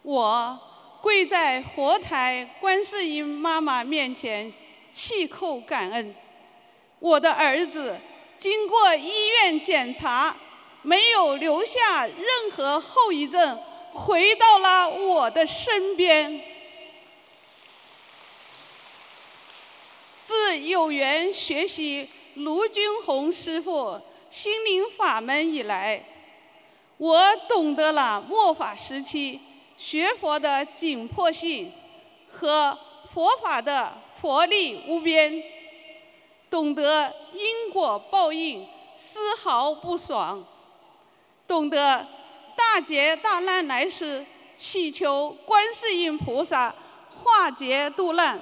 [0.01, 0.59] 我
[1.01, 4.51] 跪在佛台观世音妈妈面前
[4.93, 6.15] 泣叩感恩。
[6.99, 7.99] 我的儿子
[8.37, 10.37] 经过医院检查，
[10.83, 13.59] 没有留下任何后遗症，
[13.91, 16.41] 回到了我的身边。
[20.23, 26.05] 自有缘学习卢军红师傅心灵法门以来，
[26.97, 29.41] 我懂得了末法时期
[29.77, 31.71] 学佛的紧迫性
[32.29, 32.77] 和
[33.13, 35.43] 佛法的佛力无边，
[36.49, 38.65] 懂得因果报应
[38.95, 40.41] 丝毫不爽。
[41.45, 42.07] 懂得
[42.55, 46.74] 大劫大难来时，祈求观世音菩萨
[47.09, 48.39] 化劫度难。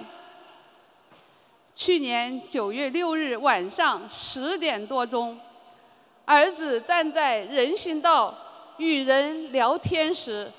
[1.74, 5.40] 去年九月六日晚上十点多钟，
[6.26, 8.38] 儿子站在人行道
[8.78, 10.52] 与人聊天时，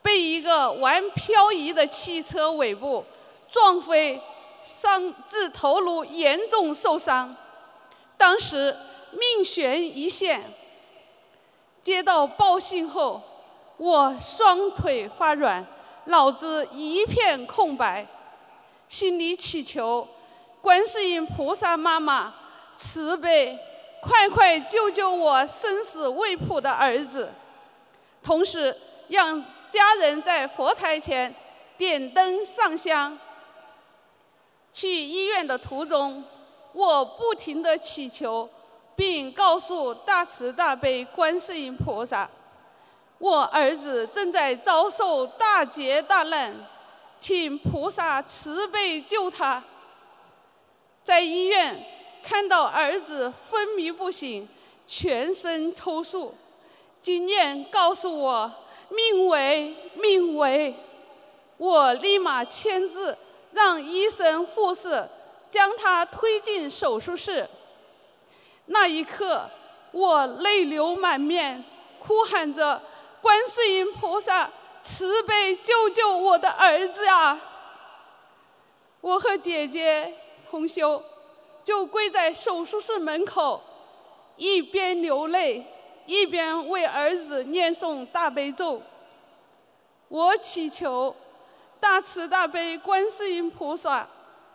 [0.00, 3.04] 被一个玩漂移的汽车尾部
[3.50, 4.18] 撞飞，
[4.62, 7.34] 伤致头颅严重受伤，
[8.16, 8.76] 当时
[9.12, 10.52] 命悬一线。
[11.82, 13.22] 接到报信后，
[13.78, 15.64] 我双腿发软，
[16.04, 18.06] 脑子一片空白，
[18.88, 20.06] 心里祈求
[20.60, 22.34] 观世音菩萨妈妈
[22.76, 23.58] 慈悲，
[24.02, 27.32] 快快救救我生死未卜的儿子。
[28.22, 28.76] 同时，
[29.08, 31.34] 让家人在佛台前
[31.78, 33.18] 点灯上香。
[34.78, 36.22] 去医院的途中，
[36.72, 38.48] 我不停地祈求。
[38.94, 42.28] 并告诉大慈大悲观世音菩萨，
[43.18, 46.52] 我儿子正在遭受大劫大难，
[47.20, 49.62] 请菩萨慈悲救他。
[51.04, 51.80] 在医院
[52.24, 54.48] 看到儿子昏迷不醒，
[54.84, 56.32] 全身抽搐，
[57.00, 58.52] 经验告诉我
[58.88, 60.74] 命危命危，
[61.56, 63.16] 我立马签字
[63.58, 65.08] 让医生护士
[65.50, 67.48] 将他推进手术室。
[68.66, 69.50] 那一刻，
[69.90, 71.64] 我泪流满面，
[71.98, 72.80] 哭喊着
[73.20, 74.48] ：“观世音菩萨，
[74.80, 77.40] 慈悲救救我的儿子啊！”
[79.02, 80.14] 我和姐姐
[80.48, 81.02] 同修
[81.64, 83.60] 就跪在手术室门口，
[84.36, 85.66] 一边流泪，
[86.06, 88.80] 一边为儿子念诵大悲咒。
[90.08, 91.14] 我祈求
[91.80, 94.06] 大慈大悲观世音菩萨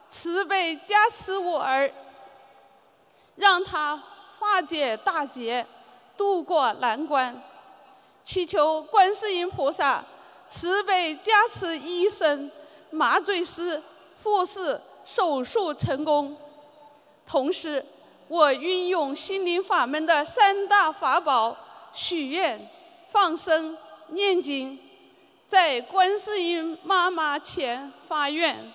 [0.08, 1.92] 慈悲加持我儿。
[3.36, 4.02] 让他
[4.38, 5.66] 化解大劫，
[6.16, 7.42] 渡过难关，
[8.24, 10.04] 祈求观世音菩萨
[10.48, 12.52] 慈悲加持医生、
[12.92, 13.82] 麻醉师、
[14.22, 16.38] 护士手术成功。
[17.26, 17.84] 同时，
[18.28, 21.58] 我运用心灵法门的三大法宝：
[21.92, 22.70] 许愿、
[23.10, 23.76] 放生、
[24.10, 24.78] 念经，
[25.54, 28.74] 在观世音妈妈前发愿，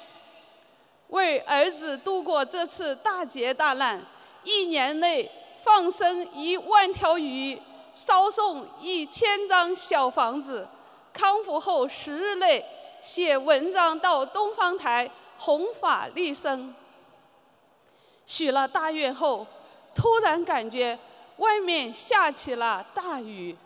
[1.09, 4.01] 为儿子度过这次大劫大难。
[4.45, 5.29] 一年内
[5.64, 7.61] 放生一万条鱼，
[7.97, 10.68] 烧送一千张小房子，
[11.12, 12.64] 康复后十日内
[13.03, 16.72] 写文章到东方台弘法利生。
[18.24, 19.45] 许了大愿后，
[19.97, 20.97] 突然感觉
[21.39, 23.57] 外面下起了大雨，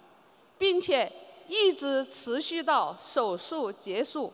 [0.57, 1.13] 并且
[1.53, 4.33] 一直持续到手术结束。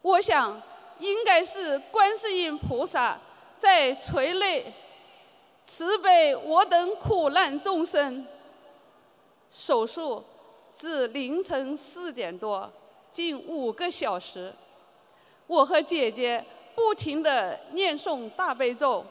[0.00, 0.62] 我想，
[0.98, 3.20] 应该是观世音菩萨
[3.58, 4.72] 在垂泪。
[5.62, 8.26] 慈悲我等苦难众生。
[9.52, 10.24] 手术
[10.74, 12.72] 至凌晨四点多，
[13.12, 14.54] 近五个小时，
[15.46, 16.42] 我和姐姐
[16.74, 19.04] 不停地念诵大悲咒，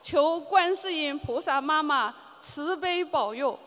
[0.00, 3.58] 求观世音菩萨妈妈慈悲保佑。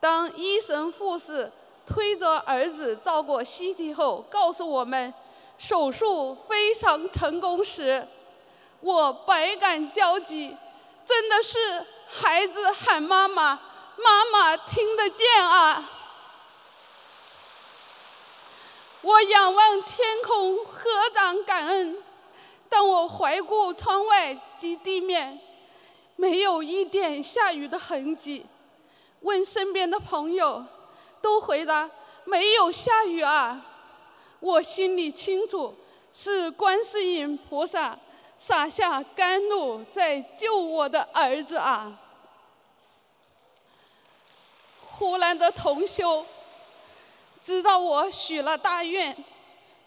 [0.00, 1.52] 当医生护士
[1.88, 5.12] 推着儿子照过 CT 后，告诉我们
[5.56, 8.06] 手术非常成功时，
[8.80, 10.54] 我百感交集。
[11.06, 13.58] 真的是孩子喊妈妈，
[13.96, 15.90] 妈妈听得见啊！
[19.00, 21.96] 我仰望天空，合掌感恩。
[22.68, 25.40] 当我怀顾窗外及地面，
[26.16, 28.44] 没有一点下雨的痕迹。
[29.20, 30.62] 问身边的朋友，
[31.20, 31.90] 都回答
[32.24, 33.64] 没有下雨啊。
[34.40, 35.74] 我心里清楚，
[36.12, 37.98] 是观世音菩萨。
[38.40, 41.98] 洒下甘露，在救我的儿子啊！
[44.80, 46.24] 湖南的同修
[47.40, 49.16] 知道我许了大愿，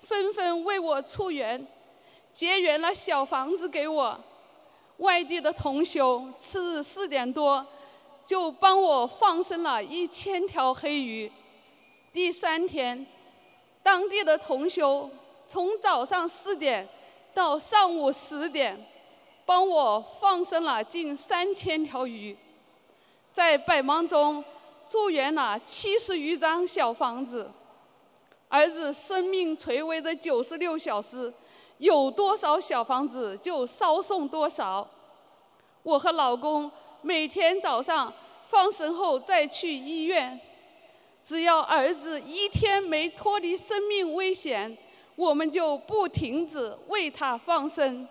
[0.01, 1.65] 纷纷为我出缘，
[2.33, 4.19] 结缘了小房子给我。
[4.97, 7.65] 外地的同修次日四点多
[8.31, 11.29] 就帮我放生了一千条黑鱼。
[12.13, 13.05] 第三天，
[13.83, 15.09] 当地的同修
[15.49, 16.87] 从早上四点。
[17.33, 18.89] 到上午十点，
[19.45, 22.37] 帮我放生了近三千条鱼。
[23.33, 24.41] 在百忙中
[24.87, 27.51] 住院了七十余张小房子。
[28.47, 31.33] 儿子生命垂危的九十六小时，
[31.79, 34.87] 有多少小房子就烧送多少。
[35.83, 36.71] 我和老公
[37.01, 38.13] 每天早上
[38.47, 40.39] 放生后再去医院，
[41.23, 44.77] 只要儿子一天没脱离生命危险，
[45.15, 48.07] 我们就不停止为他放生。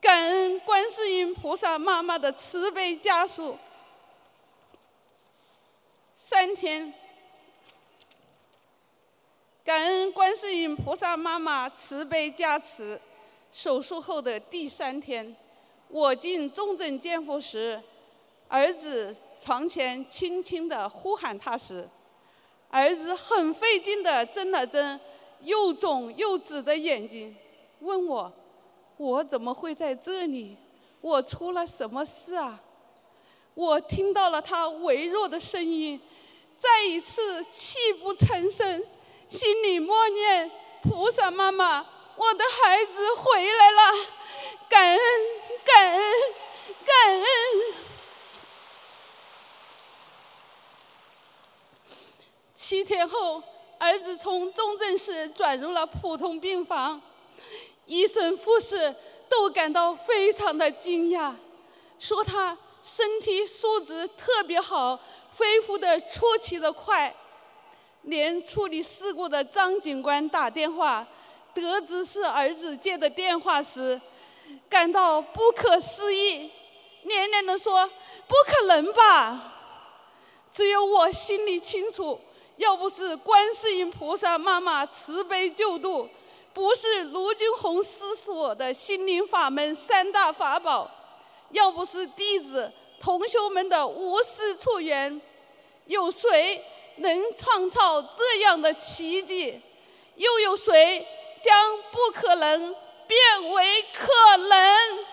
[0.00, 3.58] 感恩观世音菩萨妈妈的慈悲加速。
[6.14, 6.94] 三天。
[9.64, 12.98] 感恩观世音菩萨妈妈慈悲加持，
[13.52, 15.36] 手术后的第三天，
[15.88, 17.80] 我进重症监护室，
[18.48, 21.88] 儿子床前轻轻地呼喊他时，
[22.70, 24.98] 儿子很费劲地睁了睁
[25.40, 27.34] 又肿又紫的眼睛，
[27.80, 28.32] 问我
[28.98, 30.56] ：“我怎么会在这里？
[31.00, 32.60] 我出了什么事啊？”
[33.54, 36.00] 我听到了他微弱的声音，
[36.56, 38.84] 再一次泣不成声。
[39.28, 40.50] 心里默念
[40.82, 41.84] ：“菩萨妈妈，
[42.16, 43.80] 我的孩子回来了，
[44.68, 44.98] 感恩，
[45.74, 46.02] 感恩，
[46.84, 47.24] 感恩。”
[52.54, 53.42] 七天后，
[53.78, 57.00] 儿子从重症室转入了普通病房，
[57.86, 58.94] 医生、护士
[59.28, 61.34] 都感到非常的惊讶，
[61.98, 64.98] 说他身体素质特别好，
[65.36, 67.14] 恢复的出奇的快。
[68.02, 71.06] 连处理事故的张警官打电话，
[71.52, 74.00] 得知是儿子接的电话时，
[74.68, 76.50] 感到不可思议，
[77.02, 77.88] 连连的说
[78.28, 79.54] ：“不可能吧！”
[80.52, 82.20] 只有我心里清楚，
[82.56, 86.08] 要不是观世音菩萨妈妈慈悲救度，
[86.52, 90.90] 不是卢军红师所的心灵法门三大法宝，
[91.50, 95.20] 要不是弟子同修们的无私出援，
[95.86, 96.64] 有谁？
[97.00, 99.60] 能创造这样的奇迹，
[100.16, 101.06] 又有谁
[101.40, 102.74] 将不可能
[103.08, 105.06] 变为可能？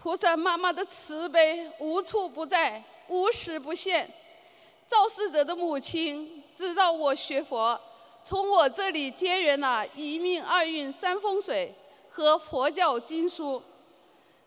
[0.00, 4.08] 菩萨妈妈的慈悲无处不在，无时不现。
[4.86, 7.78] 肇事者的母亲知道我学佛，
[8.22, 11.74] 从我这里结缘了一命二运三风水
[12.10, 13.62] 和佛教经书。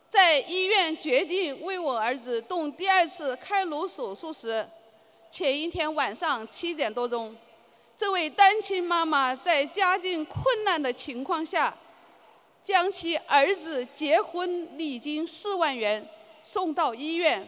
[0.10, 4.68] 在医院决定为我儿子动第二次开颅手术时，
[5.32, 7.34] 前一天晚上七点多钟，
[7.96, 11.74] 这位单亲妈妈在家境困难的情况下，
[12.62, 16.06] 将其儿子结婚礼金四万元
[16.44, 17.48] 送到医院，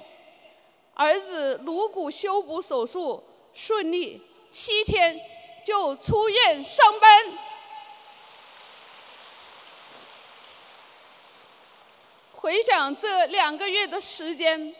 [0.93, 3.21] 儿子颅骨修补手术
[3.53, 5.19] 顺利，七天
[5.65, 7.37] 就出院上班。
[12.31, 14.73] 回想这两个月的时间，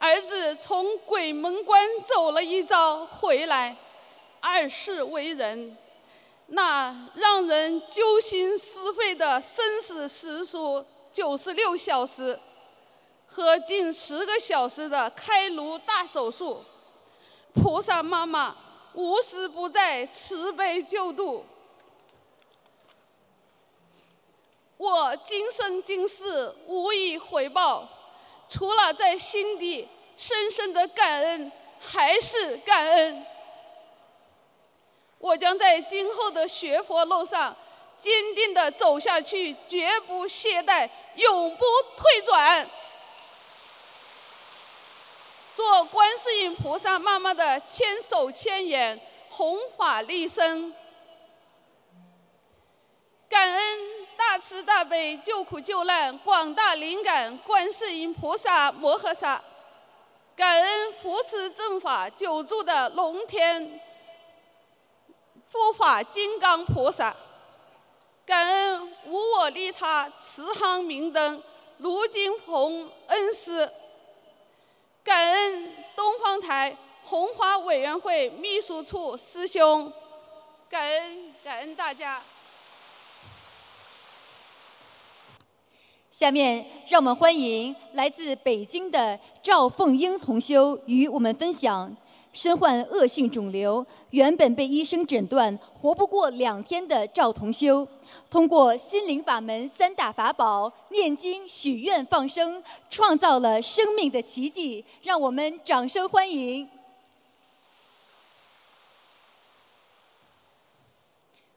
[0.00, 3.76] 儿子从鬼门关走了一遭回来，
[4.40, 5.76] 二世为人，
[6.46, 10.82] 那让人揪心撕肺的生死时速
[11.12, 12.40] 九十六小时，
[13.26, 16.64] 和近十个小时的开颅大手术，
[17.52, 18.56] 菩萨妈妈
[18.94, 21.44] 无时不在慈悲救度。
[24.78, 27.86] 我今生今世无以回报，
[28.50, 33.24] 除了在心底深深的感恩，还是感恩。
[35.18, 37.56] 我将在今后的学佛路上
[37.96, 41.64] 坚定地走下去，绝不懈怠，永不
[41.96, 42.68] 退转。
[45.54, 50.74] 做观世音菩萨妈妈的千手千眼，弘法利生。
[53.28, 53.99] 感恩。
[54.20, 59.42] 大慈大悲救苦救难广大灵感观世音菩萨摩诃萨，
[60.36, 63.80] 感恩扶持正法久住的龙天
[65.50, 67.16] 护法金刚菩萨，
[68.26, 71.42] 感恩无我利他慈航明灯
[71.78, 73.72] 卢金红恩师，
[75.02, 79.90] 感恩东方台红花委员会秘书处师兄，
[80.68, 82.22] 感恩感恩大家。
[86.10, 91.96] 下面让我们欢迎来自北京的赵凤英同修与我们分享：
[92.32, 97.86] 身患恶性肿瘤，原本被医生诊断活不过两天的赵同修，
[98.28, 104.84] 通过心灵法门三大法宝——念经、许愿、放生，创造了生命的奇迹。
[105.02, 106.68] 让我们掌声欢迎！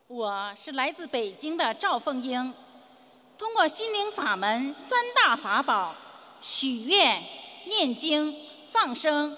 [0.07, 2.53] 我是来自北京的赵凤英。
[3.38, 5.95] 通过心灵法门三大法宝——
[6.39, 7.23] 许愿、
[7.65, 8.36] 念经、
[8.71, 9.38] 放生，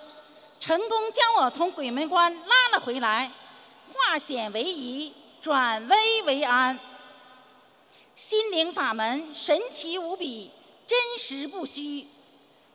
[0.60, 3.32] 成功将我从鬼门关拉了回来，
[3.94, 6.78] 化险为夷，转危为安。
[8.16, 10.52] 心灵法门神奇无比，
[10.86, 12.08] 真实不虚。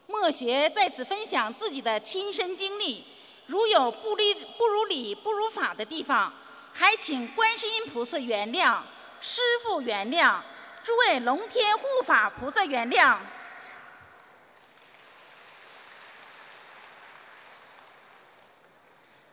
[0.07, 3.05] 墨学在此分享自己的亲身经历，
[3.47, 6.33] 如有不理、不如理、不如法的地方，
[6.73, 8.81] 还请观世音菩萨原谅，
[9.21, 10.41] 师父原谅，
[10.83, 13.16] 诸位龙天护法菩萨原谅。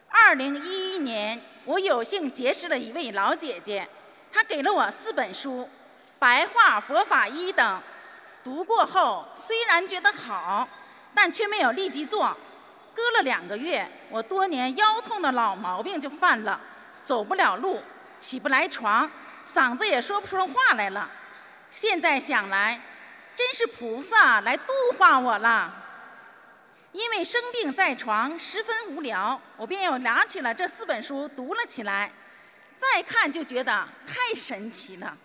[0.10, 3.88] 二零一一年，我有幸结识了一位老姐姐，
[4.30, 5.64] 她给了我四本书，
[6.20, 7.82] 《白话佛法一》等。
[8.44, 10.68] 读过后，虽然觉得好，
[11.16, 12.36] 但却没有立即做。
[12.94, 16.60] 隔了两个月，我多年腰痛的老毛病就犯了，
[17.04, 17.82] 走不了路，
[18.20, 19.10] 起不来床，
[19.46, 21.10] 嗓子也说不出话来了。
[21.70, 22.82] 现在想来，
[23.36, 25.84] 真是菩萨来度化我了。
[26.94, 32.12] 因为生病在床，十分无聊，我便又拿起了这四本书读了起来。
[32.76, 35.16] 再看就觉得太神奇了。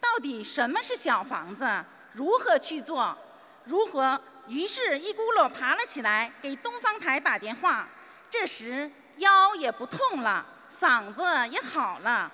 [0.00, 1.84] 到底什么是小房子？
[2.12, 3.16] 如何去做？
[3.64, 4.20] 如何？
[4.48, 7.88] 于是，一咕噜爬了起来，给东方台打电话。
[8.28, 12.30] 这时腰也不痛了，嗓子也好了。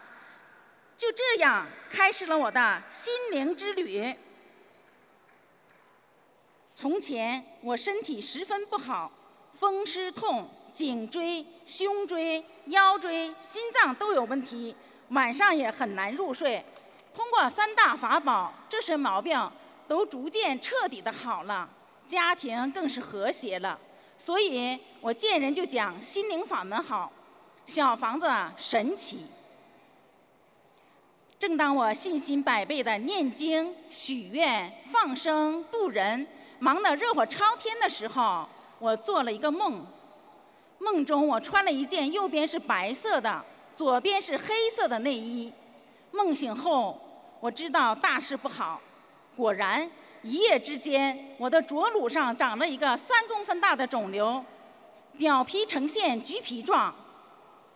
[0.96, 4.14] 就这样，开始了我的心灵之旅。
[6.72, 9.10] 从前我身体十分不好，
[9.52, 14.74] 风湿痛，颈椎、胸椎、腰椎、心脏都有问题，
[15.08, 16.64] 晚上也很难入睡。
[17.14, 19.50] 通过三大法宝，这些毛病。
[19.88, 21.68] 都逐渐彻底的好了，
[22.08, 23.78] 家庭更是和谐了，
[24.18, 27.12] 所以我见人就讲心灵法门好，
[27.68, 29.28] 小房子神奇。
[31.38, 36.26] 正当我信心百倍的念经、许愿、放生、渡人，
[36.58, 39.84] 忙得热火朝天的时候，我做了一个梦，
[40.78, 45.52] 梦中我穿了一件右边是白色的，左边是黑色的内衣。
[46.10, 46.98] 梦醒后，
[47.40, 48.80] 我知道大事不好。
[49.36, 49.90] 果然，
[50.22, 54.42] 一夜之间，我的左乳上长了一个三公分大的肿瘤，
[55.18, 56.94] 表皮呈现橘皮状。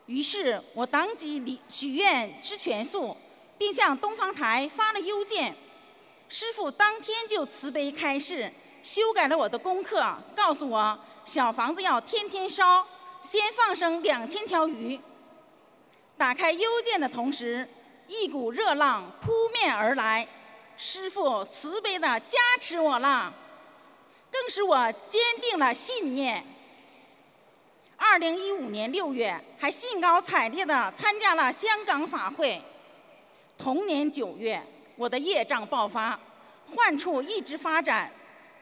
[0.06, 3.14] 于是我当即立许愿吃全素，
[3.60, 5.54] 并向东方台发了邮件。
[6.30, 8.50] 师傅当天就慈悲开示，
[8.82, 10.02] 修改了我的功课，
[10.34, 12.86] 告诉我小房子要天天烧，
[13.20, 14.98] 先放生两千条鱼。
[16.16, 17.68] 打开邮件的同时，
[18.08, 20.26] 一股热浪扑面而来。
[20.78, 23.30] 师傅慈悲的加持我了，
[24.30, 26.42] 更使我坚定了信念。
[27.98, 32.62] 二零一五年六月，还兴高采烈的参加了香港法会。
[33.60, 34.58] 同年九月，
[34.96, 36.18] 我的业障爆发，
[36.74, 38.10] 患处一直发展，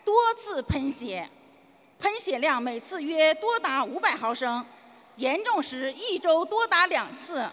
[0.04, 1.30] 多次喷血，
[2.00, 4.66] 喷血量每次约多达五百毫升，
[5.14, 7.48] 严重时一周多达两次。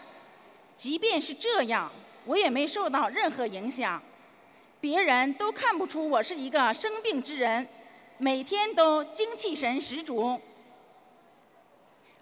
[0.74, 1.88] 即便是这样，
[2.24, 4.02] 我也没受到任何影响。
[4.80, 7.68] 别人都看不出我是一个生病之人，
[8.18, 10.40] 每天都精气神十足。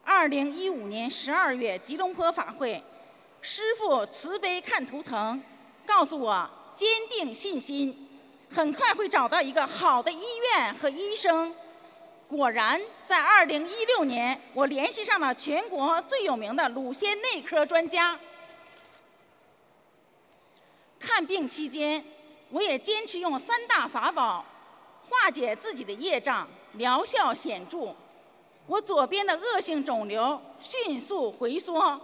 [0.05, 2.83] 二零一五年十二月吉隆坡法会，
[3.47, 5.39] 师傅慈悲看图腾，
[5.85, 8.09] 告诉我坚定信心，
[8.49, 11.55] 很快会找到一个好的医院和医生。
[12.27, 18.19] 果然，在二零一六年，我联系上了全国最有名的乳腺内科专家。
[20.99, 22.03] 看病期间。
[22.51, 24.45] 我也坚持用三大法宝
[25.09, 27.93] 化解自己的业障，疗效显著。
[28.67, 32.01] 我左边的恶性肿瘤迅速回缩。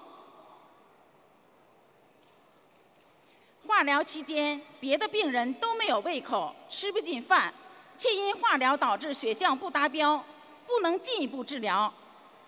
[3.67, 7.53] 化疗期间，别的病人都没有胃口，吃不进饭，
[7.97, 10.23] 却因化疗导致血象不达标，
[10.67, 11.93] 不能进一步治疗，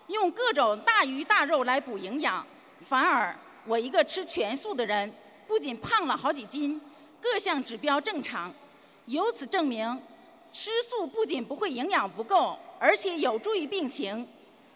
[0.09, 2.45] 用各种大鱼大肉来补营养，
[2.87, 3.37] 反而
[3.67, 5.13] 我一个吃全素的人，
[5.47, 6.81] 不仅胖了好几斤。
[7.21, 8.53] 各项指标正常，
[9.07, 10.03] 由此证明，
[10.53, 14.27] 吃素不仅不会营养不够，而且有助于病情。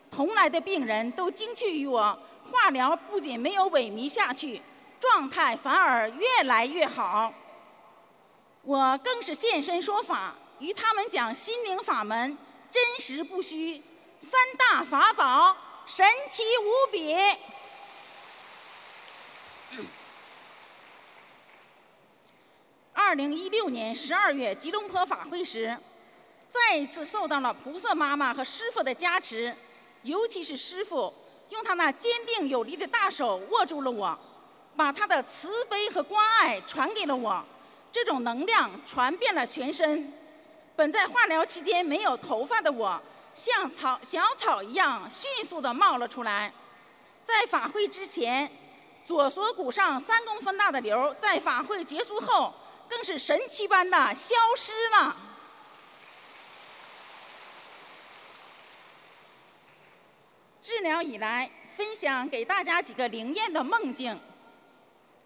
[0.08, 2.16] 同来的病人都惊奇于我，
[2.48, 4.62] 化疗不仅没有萎靡下去，
[5.00, 7.32] 状态反而越来越好。
[8.62, 12.36] 我更是现身说法，与他们讲心灵法门，
[12.70, 13.82] 真实不虚，
[14.18, 17.14] 三大法宝神奇无比。
[22.92, 25.78] 二零一六年十二月吉隆坡法会时，
[26.50, 29.54] 再一次受到了菩萨妈妈和师傅的加持，
[30.02, 31.14] 尤其是师傅
[31.50, 34.18] 用他那坚定有力的大手握住了我，
[34.76, 37.42] 把他的慈悲和关爱传给了我，
[37.90, 40.12] 这种能量传遍了全身。
[40.76, 43.00] 本在化疗期间没有头发的我，
[43.34, 46.52] 像草小草一样迅速的冒了出来。
[47.24, 48.50] 在法会之前，
[49.02, 52.52] 左锁骨上三公分大的瘤，在法会结束后，
[52.88, 55.16] 更是神奇般的消失了。
[60.62, 64.20] 治疗以来，分享给大家几个灵验的梦境。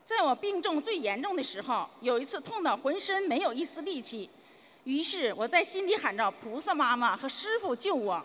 [0.05, 4.29] 在我病重最严重的时候，有一次痛得浑身没有一丝力气，
[4.85, 8.25] 于是我在心里喊着“菩萨妈妈和师傅救我”。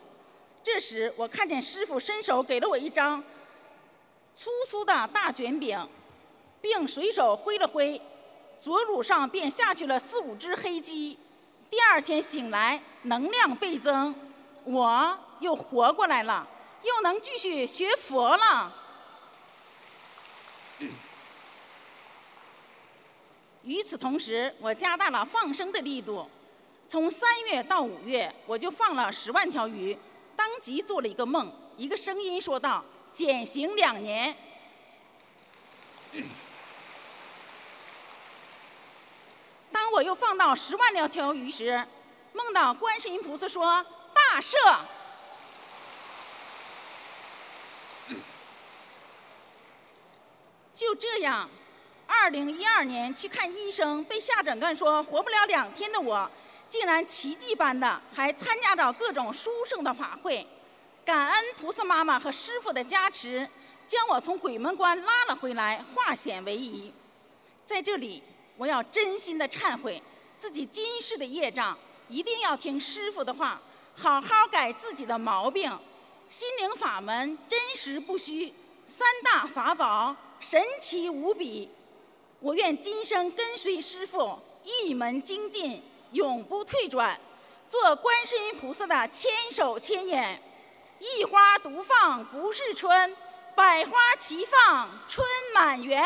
[0.63, 3.23] 这时，我看见师傅伸手给了我一张
[4.33, 5.87] 粗粗的大卷饼，
[6.59, 8.01] 并随手挥了挥，
[8.59, 11.19] 左乳上便下去了四五只黑鸡。
[11.69, 14.15] 第二天醒来，能量倍增，
[14.63, 16.47] 我又活过来了。
[16.81, 18.73] 又能继续学佛了。
[23.65, 26.29] 与此同时，我加大了放生的力度。
[26.87, 29.97] 从三月到五月，我就放了十万条鱼。
[30.35, 34.37] 当即做了一个梦，一个声音说道：“减刑两年。
[39.71, 41.83] ”当我又放到十万条条鱼时，
[42.33, 44.55] 梦到观世音菩萨说：“大赦。
[50.71, 51.49] ”就这样，
[52.07, 56.29] 二零一二年去看医生，被下诊断说活不了两天的我，
[56.69, 60.45] 竟然奇迹般的还参加着各种殊胜的法会，
[61.03, 63.47] 感恩菩萨妈妈和师傅的加持，
[63.87, 66.91] 将我从鬼门关拉了回来，化险为夷。
[67.65, 68.21] 在这里，
[68.57, 70.01] 我要真心的忏悔
[70.37, 71.77] 自己今世的业障，
[72.07, 73.59] 一定要听师傅的话，
[73.95, 75.71] 好好改自己的毛病。
[76.27, 78.53] 心灵法门真实不虚，
[78.85, 80.15] 三大法宝。
[80.39, 81.69] 神奇无比，
[82.45, 85.81] 我愿今生跟随师父一门精进，
[86.11, 87.19] 永不退转，
[87.67, 90.39] 做观世音菩萨的千手千眼。
[90.99, 93.17] 一花独放不是春，
[93.55, 95.25] 百花齐放春
[95.55, 96.05] 满园。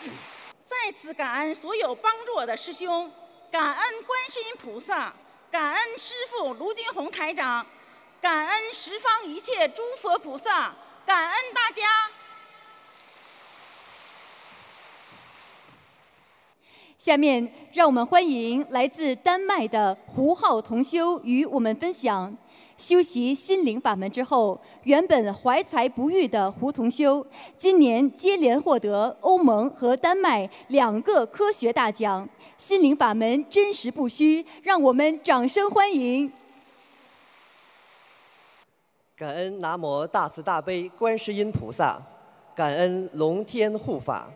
[0.64, 3.12] 再次感恩所有帮助我的师兄，
[3.52, 5.12] 感恩观世音菩萨，
[5.50, 7.66] 感恩师父卢军宏台长，
[8.18, 11.82] 感恩十方一切诸佛菩萨，感恩大家。
[17.04, 22.34] 下面让我们欢迎来自丹麦的胡浩同修与我们分享
[22.78, 27.26] 修习心灵法门之后，原本怀才不遇的胡同修，
[27.58, 32.26] 今年接连获得欧盟和丹麦两个科学大奖。
[32.56, 36.32] 心灵法门真实不虚，让我们掌声欢迎！
[39.14, 42.00] 感恩南无大慈大悲观世音菩萨，
[42.56, 44.26] 感恩龙天护法。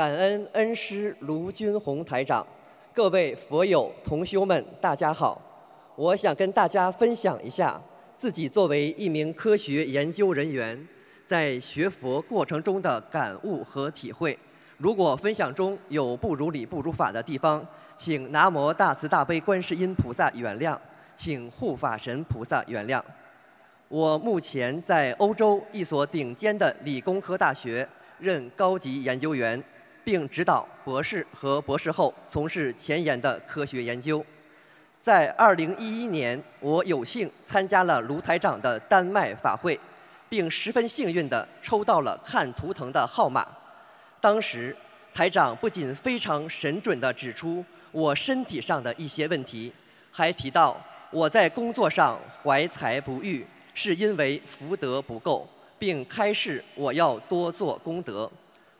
[0.00, 2.46] 感恩恩师卢军宏台长，
[2.94, 5.38] 各位佛友同修们，大家好！
[5.94, 7.78] 我想跟大家分享一下
[8.16, 10.88] 自己作为一名科学研究人员，
[11.26, 14.38] 在学佛过程中的感悟和体会。
[14.78, 17.62] 如果分享中有不如理、不如法的地方，
[17.94, 20.78] 请南无大慈大悲观世音菩萨原谅，
[21.14, 23.02] 请护法神菩萨原谅。
[23.88, 27.86] 我目前在欧洲一所顶尖的理工科大学
[28.18, 29.62] 任高级研究员。
[30.04, 34.24] 并指导博士和博士后从事前沿的科学研究。
[35.02, 39.78] 在2011年，我有幸参加了卢台长的丹麦法会，
[40.28, 43.46] 并十分幸运地抽到了看图腾的号码。
[44.20, 44.76] 当时，
[45.14, 49.72] 台长不仅非常神准地指出我身体上的一些问题，
[50.10, 50.78] 还提到
[51.10, 55.48] 我在工作上怀才不遇，是因为福德不够，
[55.78, 58.30] 并开示我要多做功德。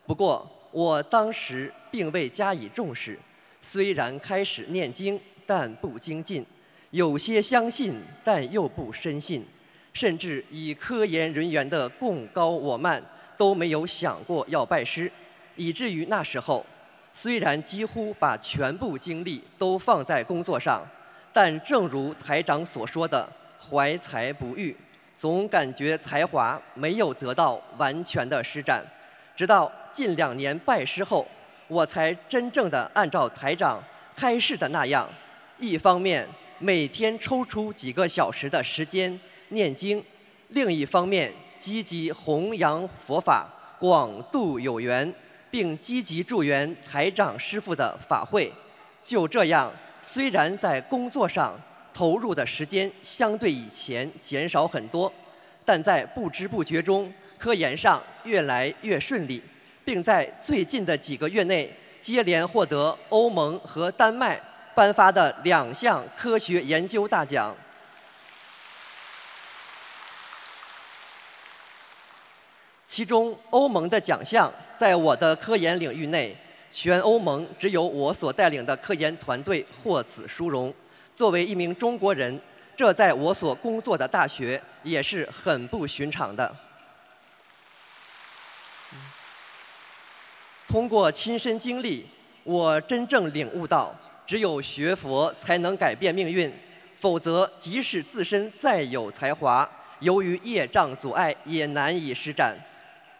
[0.06, 3.18] 不过，我当时并未加以重视，
[3.60, 6.46] 虽然开始念经，但不精进，
[6.90, 9.44] 有些相信，但又不深信，
[9.92, 13.02] 甚至以科研人员的贡高我慢，
[13.36, 15.10] 都没有想过要拜师，
[15.56, 16.64] 以至于那时候，
[17.12, 20.86] 虽然几乎把全部精力都放在工作上，
[21.32, 24.76] 但正如台长所说的，怀才不遇，
[25.16, 28.84] 总感觉才华没有得到完全的施展，
[29.34, 29.70] 直到。
[29.92, 31.26] 近两年拜师后，
[31.68, 33.82] 我才真正的按照台长
[34.16, 35.08] 开示的那样，
[35.58, 36.26] 一方面
[36.58, 39.18] 每天抽出几个小时的时间
[39.48, 40.02] 念经，
[40.48, 45.12] 另一方面积极弘扬佛法，广度有缘，
[45.50, 48.52] 并积极助缘台长师傅的法会。
[49.02, 49.72] 就这样，
[50.02, 51.58] 虽然在工作上
[51.92, 55.12] 投入的时间相对以前减少很多，
[55.64, 59.42] 但在不知不觉中，科研上越来越顺利。
[59.90, 61.68] 并在最近的几个月内
[62.00, 64.40] 接连获得欧盟和丹麦
[64.72, 67.52] 颁发的两项科学研究大奖。
[72.86, 76.36] 其中，欧盟的奖项在我的科研领域内，
[76.70, 80.72] 全欧盟只有我所带领的科研团队获此殊荣。
[81.16, 82.40] 作为一名中国人，
[82.76, 86.69] 这在我所工作的大学也是很不寻常的。
[90.70, 92.06] 通过亲身经历，
[92.44, 93.92] 我真正领悟到，
[94.24, 96.48] 只有学佛才能改变命运，
[96.96, 99.68] 否则即使自身再有才华，
[99.98, 102.56] 由于业障阻碍，也难以施展。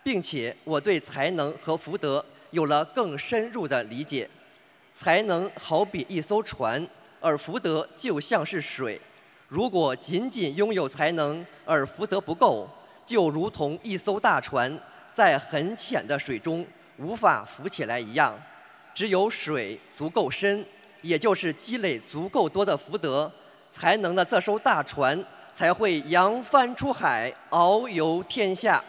[0.05, 4.31] 并且我对才能和福德有了更深入的理解。
[4.93, 6.87] 才能好比一艘船，
[7.19, 9.01] 而福德就像是水。
[9.49, 12.69] 如果仅仅拥有才能而福德不够，
[13.05, 14.79] 就如同一艘大船
[15.11, 16.65] 在很浅的水中
[17.01, 18.39] 无法浮起来一样。
[18.95, 20.65] 只有水足够深，
[21.03, 23.33] 也就是积累足够多的福德，
[23.71, 25.25] 才能的这艘大船
[25.55, 28.83] 才会扬帆出海，遨游天下。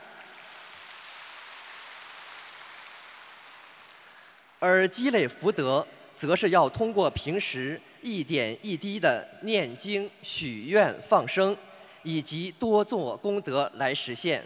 [4.59, 5.85] 而积累福德，
[6.15, 11.55] 则是要通过平时一点一滴的念经、许愿、放生，
[12.03, 14.43] 以及多做功德来实现。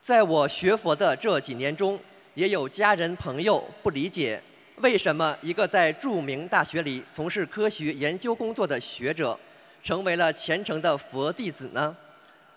[0.00, 1.98] 在我学佛的这几年中，
[2.36, 4.38] 也有家人朋友不理解，
[4.76, 9.36] 为什么一个在著名大学里从事科学研究工作的学者，
[9.82, 11.96] 成为了虔诚的佛弟子呢？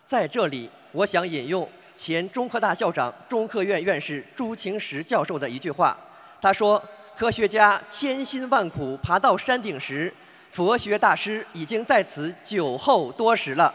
[0.06, 5.98] 在这里，我想引用前中科大校长、中科院院士朱清时教授的一句话。
[6.42, 6.84] 他说
[7.16, 10.14] ：“科学家千辛万苦爬到山顶时，
[10.52, 13.74] 佛学大师已经在此久候多时了。”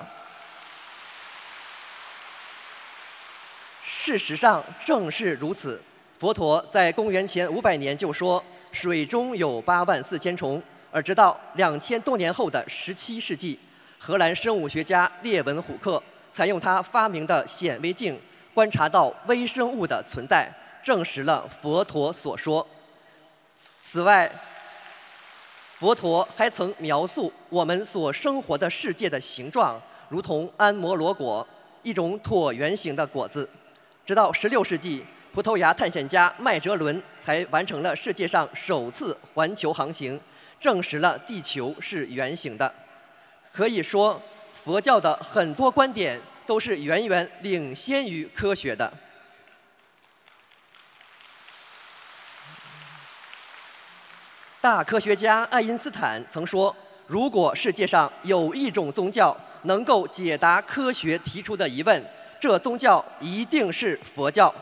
[3.87, 5.81] 事实上正是如此。
[6.19, 8.43] 佛陀在公元前五百年就说
[8.73, 13.59] ：“水中有八万四千虫。”而直到两千多年后的十七世纪，
[13.99, 16.01] 荷兰生物学家列文虎克
[16.31, 18.19] 采用他发明的显微镜，
[18.55, 20.49] 观察到微生物的存在。
[20.85, 22.65] 证实了佛陀所说。
[23.81, 24.31] 此外，
[25.79, 31.47] 佛陀还曾描述我们所生活的世界的形状，如同安摩罗果，
[31.83, 33.49] 一种椭圆形的果子。
[34.05, 35.03] 直到16世纪，
[35.35, 40.21] 葡萄牙探险家麦哲伦才完成了世界上首次环球航行，
[40.61, 42.73] 证实了地球是圆形的。
[43.53, 44.23] 可以说，
[44.63, 48.93] 佛教的很多观点都是远远领先于科学的。
[54.61, 56.75] 大科学家爱因斯坦曾说
[57.09, 62.01] ：“如果世界上有一种宗教能够解答科学提出的疑问，
[62.39, 64.55] 这宗教一定是佛教。”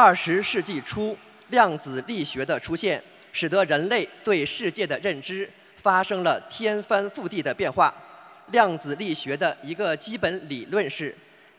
[0.00, 1.18] 二十世纪初，
[1.48, 7.92] 量子力学的出现，使得人类对世界的认知发生了天翻覆地的变化。
[8.52, 11.12] 量子力学的一个基本理论是：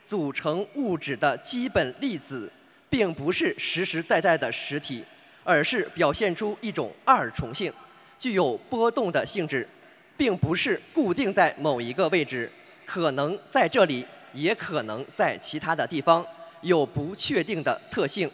[0.08, 2.50] 组成物质的基本粒子。
[2.88, 5.04] 并不是实实在在的实体，
[5.44, 7.72] 而是表现出一种二重性，
[8.18, 9.68] 具有波动的性质，
[10.16, 12.50] 并不是固定在某一个位置，
[12.84, 16.26] 可能在这里，也可能在其他的地方，
[16.62, 18.30] 有不确定的特性。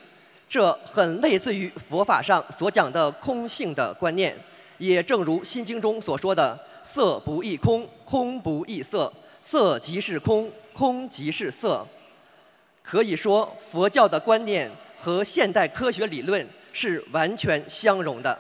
[0.49, 4.37] 这很类似于佛法上所讲的空性的观念，
[4.79, 11.85] 也正如《心经》中所说的“色不异空，空不异色，色即是空，空即是色”。
[12.81, 18.39] 可以说，佛教的观念和现代科学理论是完全相容的。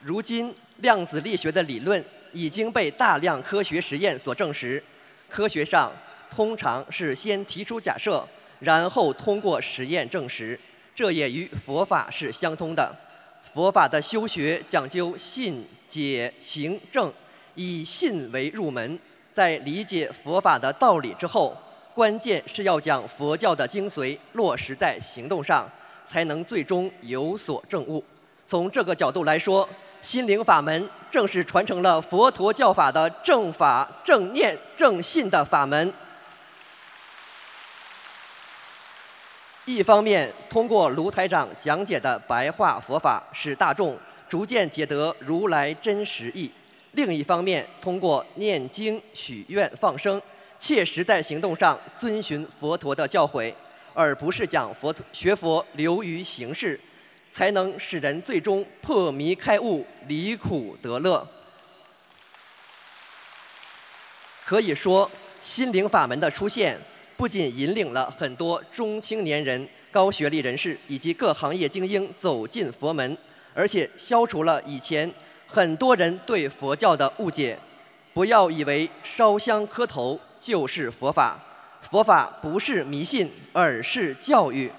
[0.00, 2.02] 如今，量子力学的理论
[2.32, 4.80] 已经被大量科学实验所证实。
[5.28, 5.92] 科学上
[6.30, 8.26] 通常是先提出假设，
[8.60, 10.58] 然后通过实验证实，
[10.94, 12.94] 这也与佛法是相通的。
[13.54, 17.12] 佛法的修学讲究信、解、行、证，
[17.54, 18.98] 以信为入门。
[19.32, 21.56] 在理解佛法的道理之后，
[21.94, 25.70] 关键是要将佛教的精髓落实在行动上，
[26.04, 28.02] 才能最终有所证悟。
[28.46, 29.68] 从这个角度来说，
[30.06, 35.92] 心灵法门正是传承了佛陀教法的正法、正念、正信的法门。
[39.64, 43.98] 一方面，通过卢台长讲解的白话佛法，使大众
[44.28, 46.48] 逐渐解得如来真实义。
[46.92, 50.22] 另一方面，通过念经、许愿、放生，
[50.56, 53.52] 切实在行动上遵循佛陀的教诲，
[53.92, 56.80] 而不是讲佛学佛流于形式，
[57.36, 61.28] 才能使人最终破迷开悟、离苦得乐。
[64.42, 66.80] 可以说，心灵法门的出现，
[67.14, 73.14] 不仅引领了很多中青年人、高学历人士以及各行业精英走进佛门，
[73.52, 75.12] 而且消除了以前
[75.46, 77.58] 很多人对佛教的误解。
[78.14, 81.38] 不要以为烧香磕头就是佛法，
[81.82, 84.72] 佛法不是迷信，而是教育。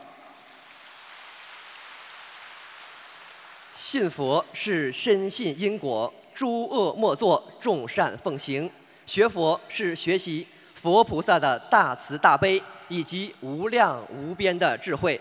[3.89, 8.69] 信佛是深信因果，诸恶莫作，众善奉行。
[9.05, 15.17] 学佛是学习佛菩萨的大慈大悲以及无量无边的智慧。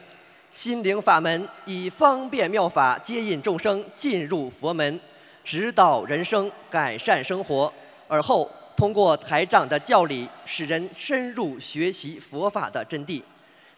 [0.50, 5.00] 心灵法门以方便妙法接引众生进入佛门，
[5.44, 7.72] 指导人生，改善生活。
[8.08, 13.22] 而后通过台长的教理，使人深入学习佛法的真谛。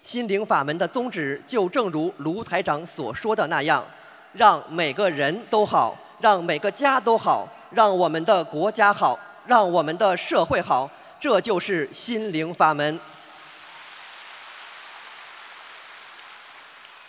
[0.02, 3.84] 心灵法门的宗旨就正如卢台长所说的那样，
[4.32, 12.98] 让每个人都好，让每个家都好，让我们的国家好，让我们的社会好，这就是心灵法门。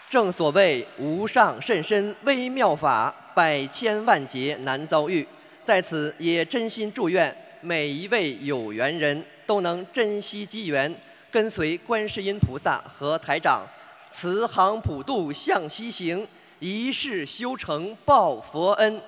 [0.10, 5.28] 正所谓无上甚深微妙法，百千万劫难遭遇。
[5.64, 10.92] 在此也真心祝愿每一位有缘人都能珍惜机缘，
[11.30, 13.68] 跟随观世音菩萨和台长，
[14.10, 16.28] 慈航普渡向西行，
[16.60, 19.02] 一世修成报佛恩。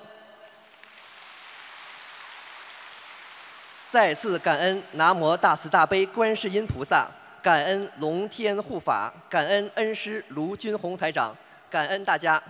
[3.90, 7.06] 再次感恩南无大慈大悲观世音菩萨，
[7.42, 11.36] 感恩龙天护法，感恩恩师卢军宏台长，
[11.70, 12.42] 感恩大家。